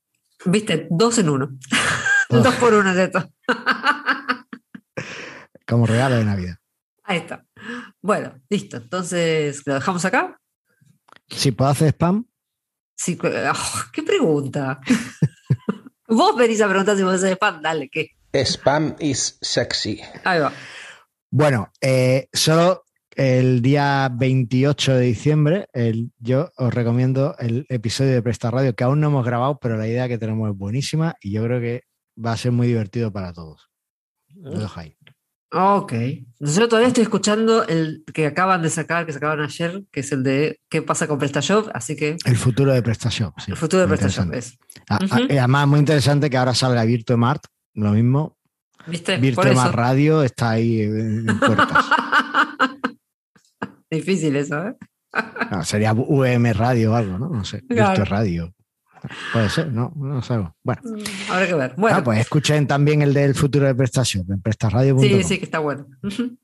[0.46, 1.50] Viste, dos en uno.
[2.30, 3.32] Dos por uno es esto.
[5.66, 6.58] Como regalo de Navidad.
[7.04, 7.46] Ahí está.
[8.02, 8.78] Bueno, listo.
[8.78, 10.40] Entonces, ¿lo dejamos acá?
[11.30, 12.26] Si puedo hacer spam,
[13.00, 14.80] Sí, oh, ¿Qué pregunta?
[16.08, 18.12] Vos venís a preguntar si vos haces spam, dale, ¿qué?
[18.34, 20.02] Spam is sexy.
[20.24, 20.52] Ahí va.
[21.32, 22.84] Bueno, eh, solo
[23.16, 28.84] el día 28 de diciembre el- yo os recomiendo el episodio de Presta Radio que
[28.84, 31.82] aún no hemos grabado, pero la idea que tenemos es buenísima y yo creo que
[32.24, 33.70] va a ser muy divertido para todos.
[34.36, 34.96] Lo dejo ahí.
[35.52, 35.94] Ok.
[36.40, 40.22] Yo todavía estoy escuchando el que acaban de sacar, que sacaron ayer, que es el
[40.22, 41.70] de ¿Qué pasa con PrestaShop?
[41.74, 43.34] Así que El futuro de PrestaShop.
[43.40, 44.58] sí, el futuro de PrestaShop es.
[44.90, 48.37] Ah, ah, además, muy interesante que ahora salga Virtuemart, lo mismo.
[48.88, 49.18] ¿Viste?
[49.34, 49.72] Por eso.
[49.72, 51.86] Radio está ahí en puertas.
[53.90, 54.76] Difícil eso, ¿eh?
[55.52, 57.30] No, sería UM Radio o algo, ¿no?
[57.30, 57.62] No sé.
[57.68, 57.90] Claro.
[57.92, 58.54] Virtue Radio.
[59.32, 59.94] Puede ser, ¿no?
[59.96, 60.34] No sé.
[60.64, 60.82] Bueno.
[61.30, 61.74] Habrá que ver.
[61.78, 65.08] Bueno, Ah, pues escuchen también el del futuro de PrestaShop en prestarradio.com.
[65.08, 65.88] sí, sí, que está bueno.
[66.04, 66.38] Ujú.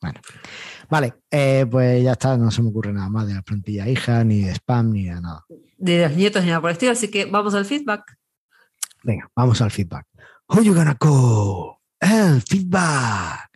[0.89, 4.23] Vale, eh, pues ya está, no se me ocurre nada más de la plantilla hija,
[4.23, 5.43] ni de spam, ni de nada.
[5.77, 8.03] De los nietos ni nada por el estilo, así que vamos al feedback.
[9.03, 10.05] Venga, vamos al feedback.
[10.47, 11.77] Who you gonna call?
[12.03, 13.49] El feedback.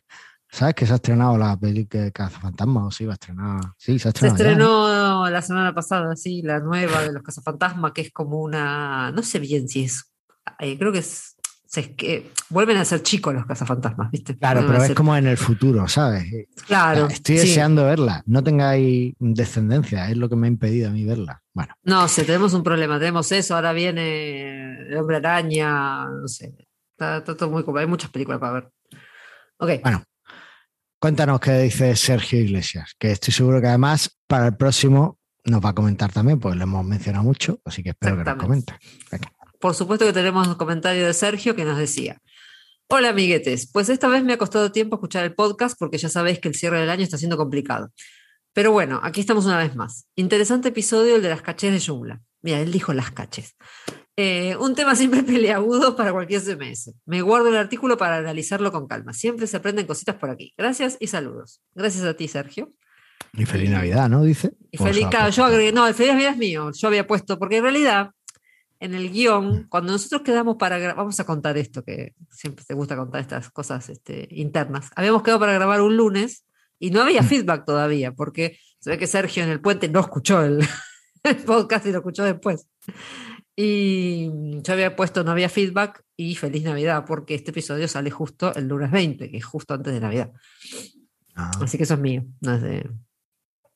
[0.50, 2.84] ¿Sabes que se ha estrenado la película de Cazafantasmas?
[2.86, 3.60] ¿O se iba a estrenar?
[3.78, 4.38] Sí, se ha Se estrenado.
[4.54, 4.88] ya, ¿no?
[4.88, 9.12] estrenó la semana pasada, sí, la nueva de los cazafantasmas, que es como una.
[9.12, 10.12] No sé bien si es.
[10.60, 11.36] eh, creo que es.
[11.70, 14.38] se- que vuelven a ser chicos los cazafantasmas, ¿viste?
[14.38, 16.24] Claro, Vuelven pero es ser- como en el futuro, ¿sabes?
[16.66, 17.08] Claro.
[17.08, 17.48] Estoy sí.
[17.50, 18.24] deseando verla.
[18.26, 21.44] No tengáis descendencia, es lo que me ha impedido a mí verla.
[21.54, 22.98] Bueno, No sé, tenemos un problema.
[23.00, 26.56] Tenemos eso, ahora viene El Hombre Araña, no sé.
[26.98, 27.86] Está, está todo muy complicado.
[27.86, 28.72] Hay muchas películas para ver.
[29.58, 29.82] Ok.
[29.84, 30.04] Bueno,
[31.00, 35.70] cuéntanos qué dice Sergio Iglesias, que estoy seguro que además para el próximo nos va
[35.70, 38.74] a comentar también, pues lo hemos mencionado mucho, así que espero que nos comente.
[39.04, 39.38] Exactamente.
[39.60, 42.20] Por supuesto que tenemos un comentario de Sergio que nos decía.
[42.88, 46.40] Hola amiguetes, pues esta vez me ha costado tiempo escuchar el podcast porque ya sabéis
[46.40, 47.92] que el cierre del año está siendo complicado.
[48.54, 50.08] Pero bueno, aquí estamos una vez más.
[50.16, 52.22] Interesante episodio el de las caches de Jungla.
[52.42, 53.56] Mira, él dijo las caches.
[54.20, 56.94] Eh, un tema siempre peleagudo para cualquier CMS.
[57.06, 59.14] Me guardo el artículo para analizarlo con calma.
[59.14, 60.54] Siempre se aprenden cositas por aquí.
[60.58, 61.62] Gracias y saludos.
[61.76, 62.74] Gracias a ti, Sergio.
[63.34, 64.24] Y feliz Navidad, ¿no?
[64.24, 64.54] Dice.
[64.72, 67.06] Y O feliz, sea, claro, yo agregué, no, el feliz Navidad es mío, yo había
[67.06, 68.12] puesto, porque en realidad,
[68.80, 72.74] en el guion, cuando nosotros quedamos para grabar, vamos a contar esto, que siempre te
[72.74, 76.46] gusta contar estas cosas este, internas, habíamos quedado para grabar un lunes
[76.80, 80.44] y no había feedback todavía, porque se ve que Sergio en el puente no escuchó
[80.44, 80.66] el,
[81.24, 82.68] el podcast y lo escuchó después.
[83.60, 88.54] Y yo había puesto no había feedback y feliz Navidad, porque este episodio sale justo
[88.54, 90.32] el lunes 20, que es justo antes de Navidad.
[91.36, 92.90] ah, Así que eso es mío, no es de,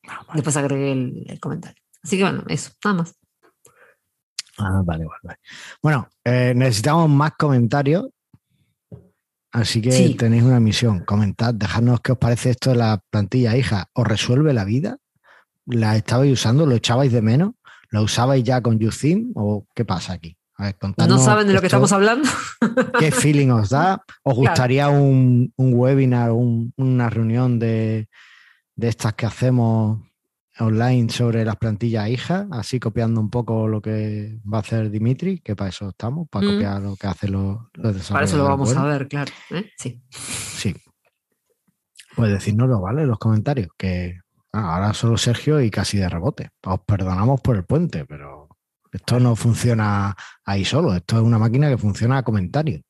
[0.08, 0.36] ah, vale.
[0.36, 1.82] Después agregué el, el comentario.
[2.04, 3.16] Así que bueno, eso, nada más.
[4.60, 5.40] Ah, vale, vale, vale.
[5.82, 8.08] Bueno, eh, necesitamos más comentarios.
[9.52, 10.14] Así que Sí.
[10.16, 11.04] tenéis una misión.
[11.06, 13.88] Comentad, dejadnos qué os parece esto de la plantilla, hija.
[13.94, 14.98] ¿Os resuelve la vida?
[15.66, 16.66] ¿La estabais usando?
[16.68, 17.54] ¿Lo echabais de menos?
[17.92, 19.32] ¿Lo usabais ya con UTheme?
[19.36, 20.36] ¿O qué pasa aquí?
[20.58, 20.76] A ver,
[21.08, 22.30] ¿No saben de lo que estamos hablando?
[23.00, 24.04] ¿Qué feeling os da?
[24.24, 28.08] ¿Os gustaría un, un webinar, un- una reunión de,
[28.76, 30.02] de estas que hacemos
[30.60, 32.46] online sobre las plantillas hijas?
[32.52, 36.46] Así copiando un poco lo que va a hacer Dimitri, que para eso estamos, para
[36.46, 36.50] Mm.
[36.54, 38.10] copiar lo que hacen los, los desarrolladores.
[38.12, 39.32] Para eso lo vamos a ver, claro.
[39.50, 39.72] ¿eh?
[39.78, 40.04] Sí.
[40.12, 40.76] Sí.
[42.16, 43.02] Pues decírnoslo, ¿vale?
[43.02, 44.20] En los comentarios, que
[44.54, 46.50] ah, ahora solo Sergio y casi de rebote.
[46.66, 48.50] Os perdonamos por el puente, pero
[48.92, 50.94] esto no funciona ahí solo.
[50.96, 52.82] Esto es una máquina que funciona a comentarios.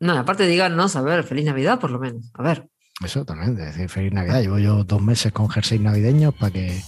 [0.00, 2.30] No, aparte díganos, a ver, feliz Navidad por lo menos.
[2.34, 2.68] A ver.
[3.04, 4.40] Eso también, de decir feliz Navidad.
[4.40, 6.82] Llevo yo dos meses con jerseys navideños para que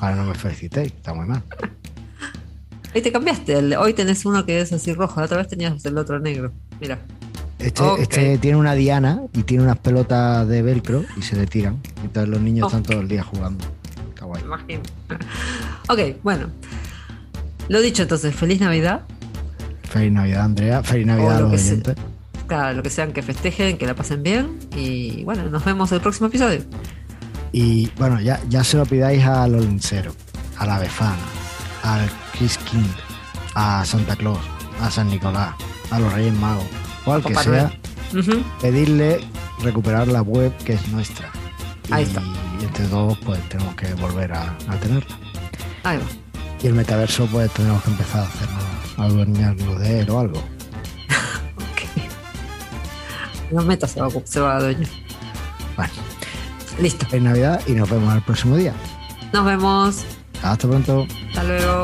[0.00, 0.92] ahora no me felicitéis.
[0.92, 1.42] Está muy mal.
[2.94, 3.76] Ahí te cambiaste.
[3.76, 6.52] hoy tenés uno que es así rojo, la otra vez tenías el otro negro.
[6.80, 6.98] Mira.
[7.62, 11.80] Este, este tiene una diana y tiene unas pelotas de velcro y se le tiran.
[12.02, 13.64] Entonces los niños están todo el día jugando.
[14.08, 14.42] Está guay.
[14.42, 14.82] Imagino.
[15.88, 16.48] ok, bueno.
[17.68, 19.02] Lo dicho entonces, feliz Navidad.
[19.84, 20.82] Feliz Navidad, Andrea.
[20.82, 21.72] Feliz Navidad a lo los sea.
[21.72, 21.96] oyentes.
[22.46, 24.58] Claro, lo que sean, que festejen, que la pasen bien.
[24.76, 26.60] Y bueno, nos vemos el próximo episodio.
[27.52, 30.14] Y bueno, ya, ya se lo pidáis a los linceros,
[30.56, 31.16] a la Befana,
[31.82, 32.88] al Chris King,
[33.54, 34.40] a Santa Claus,
[34.80, 35.54] a San Nicolás,
[35.90, 36.64] a los Reyes Magos,
[37.04, 37.72] o al que Papá sea,
[38.60, 39.20] pedirle
[39.60, 41.30] recuperar la web que es nuestra.
[41.90, 42.22] Ahí y está.
[42.60, 45.16] entre todos, pues tenemos que volver a, a tenerla.
[45.84, 46.04] Ahí va.
[46.62, 48.64] Y el metaverso, pues tenemos que empezar a hacernos
[48.98, 50.38] a adueñarnos de él o algo.
[51.56, 53.52] Ok.
[53.52, 54.88] No metas, se va, a- se va a adueñar.
[55.76, 55.92] Bueno,
[56.80, 57.06] Listo.
[57.06, 58.72] feliz Navidad y nos vemos el próximo día.
[59.32, 60.04] Nos vemos.
[60.42, 61.06] Hasta pronto.
[61.28, 61.82] Hasta luego.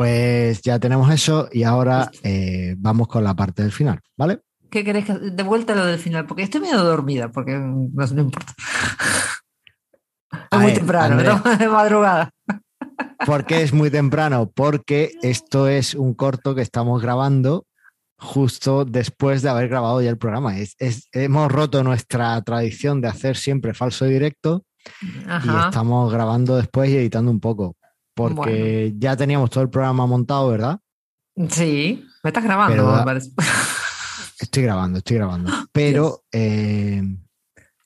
[0.00, 4.40] Pues ya tenemos eso y ahora eh, vamos con la parte del final, ¿vale?
[4.70, 6.24] ¿Qué querés que de vuelta a lo del final?
[6.24, 8.54] Porque estoy medio dormida, porque no, no importa.
[10.50, 11.22] Es muy ver, temprano.
[11.22, 11.56] ¿no?
[11.58, 12.30] De madrugada.
[13.26, 14.50] ¿Por qué es muy temprano?
[14.50, 17.66] Porque esto es un corto que estamos grabando
[18.16, 20.56] justo después de haber grabado ya el programa.
[20.56, 24.64] Es- es- hemos roto nuestra tradición de hacer siempre falso directo
[25.44, 27.76] y estamos grabando después y editando un poco.
[28.28, 30.80] Porque ya teníamos todo el programa montado, ¿verdad?
[31.48, 33.30] Sí, me estás grabando, Pero me da- parece.
[34.40, 35.52] Estoy grabando, estoy grabando.
[35.72, 37.02] Pero eh,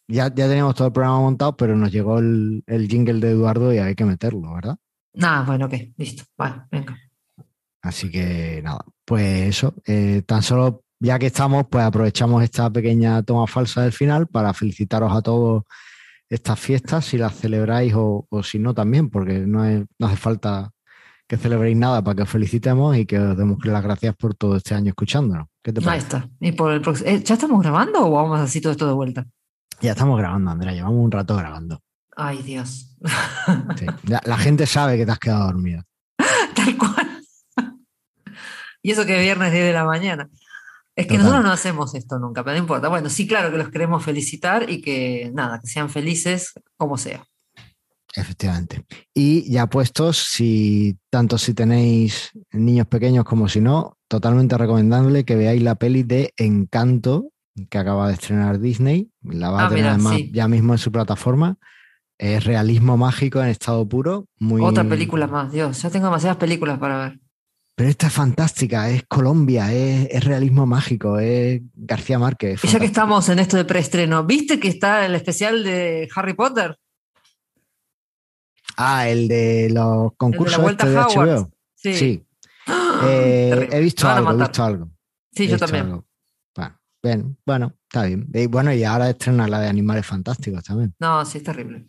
[0.09, 3.73] ya, ya teníamos todo el programa montado, pero nos llegó el, el jingle de Eduardo
[3.73, 4.77] y hay que meterlo, ¿verdad?
[5.21, 6.25] Ah, bueno, ok, listo.
[6.37, 6.97] Vale, venga.
[7.83, 13.23] Así que nada, pues eso, eh, tan solo ya que estamos, pues aprovechamos esta pequeña
[13.23, 15.65] toma falsa del final para felicitaros a todos
[16.31, 20.17] estas fiestas, si las celebráis o, o si no también, porque no, es- no hace
[20.17, 20.71] falta
[21.27, 24.57] que celebréis nada para que os felicitemos y que os demos las gracias por todo
[24.57, 25.47] este año escuchándonos.
[25.63, 26.29] ¿Qué te Ahí está.
[26.41, 27.09] Y por el próximo.
[27.11, 29.25] eh, ¿Ya estamos grabando o vamos así todo esto de vuelta?
[29.81, 31.81] Ya estamos grabando, Andrea, llevamos un rato grabando.
[32.17, 32.95] Ay, Dios.
[33.77, 33.87] Sí.
[34.05, 35.83] Ya- La gente sabe que te has quedado dormida.
[36.55, 37.23] Tal cual.
[38.83, 40.29] Y eso que es viernes 10 de la mañana.
[40.97, 41.25] Es que Total.
[41.25, 42.89] nosotros no hacemos esto nunca, pero no importa.
[42.89, 47.25] Bueno, sí, claro que los queremos felicitar y que nada, que sean felices como sea.
[48.17, 48.85] Efectivamente.
[49.13, 55.35] Y ya puestos, si tanto si tenéis niños pequeños como si no, totalmente recomendable que
[55.35, 57.31] veáis la peli de Encanto
[57.71, 59.11] que acaba de estrenar Disney.
[59.23, 60.31] La va Ah, a tener mira, además sí.
[60.33, 61.57] ya mismo en su plataforma.
[62.19, 64.27] Es realismo mágico en estado puro.
[64.39, 64.63] Muy...
[64.63, 67.21] Otra película más, Dios, ya tengo demasiadas películas para ver.
[67.77, 72.63] Pero esta es fantástica, es Colombia, es, es realismo mágico, es García Márquez.
[72.63, 76.35] es ya que estamos en esto de preestreno, ¿viste que está el especial de Harry
[76.35, 76.79] Potter?
[78.77, 81.43] Ah, el de los concursos este de a Hogwarts.
[81.43, 81.51] HBO.
[81.75, 81.95] Sí.
[81.95, 82.27] Sí.
[83.07, 84.89] Eh, he visto algo, he visto algo.
[85.35, 85.87] Sí, He yo también.
[85.87, 86.07] algo.
[86.55, 88.27] Bueno, bien, bueno, está bien.
[88.33, 90.95] Y bueno, y ahora estrena la de Animales Fantásticos también.
[91.01, 91.85] No, sí, es terrible.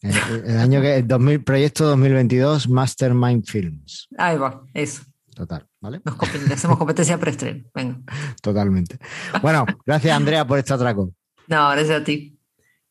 [0.00, 0.16] El,
[0.46, 4.08] el año que, el 2000, proyecto 2022, Mastermind Films.
[4.16, 5.02] Ahí va, eso.
[5.38, 6.00] Total, ¿vale?
[6.04, 6.20] Nos
[6.50, 7.64] hacemos competencia preestreno.
[7.72, 8.00] Venga.
[8.42, 8.98] Totalmente.
[9.40, 11.14] Bueno, gracias Andrea por este atraco.
[11.46, 12.36] No, gracias a ti.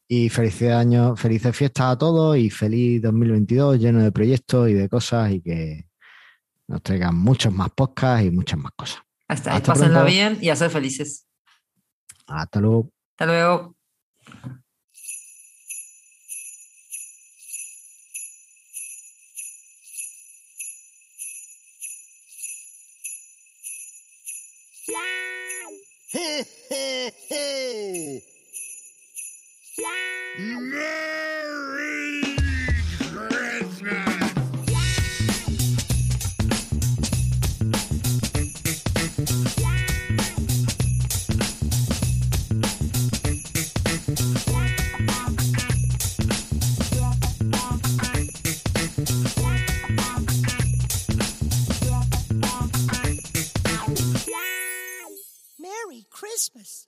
[0.08, 4.88] Y felices años, felices fiestas a todos y feliz 2022 lleno de proyectos y de
[4.88, 5.90] cosas y que
[6.68, 9.02] nos traigan muchos más podcasts y muchas más cosas.
[9.28, 10.06] Hasta Pásenla pronto.
[10.06, 11.28] bien y a ser felices.
[12.28, 12.90] Hasta luego.
[13.18, 13.76] Hasta luego.
[26.14, 28.22] Ho, ho, ho!
[30.40, 32.27] Merry
[56.38, 56.87] Christmas.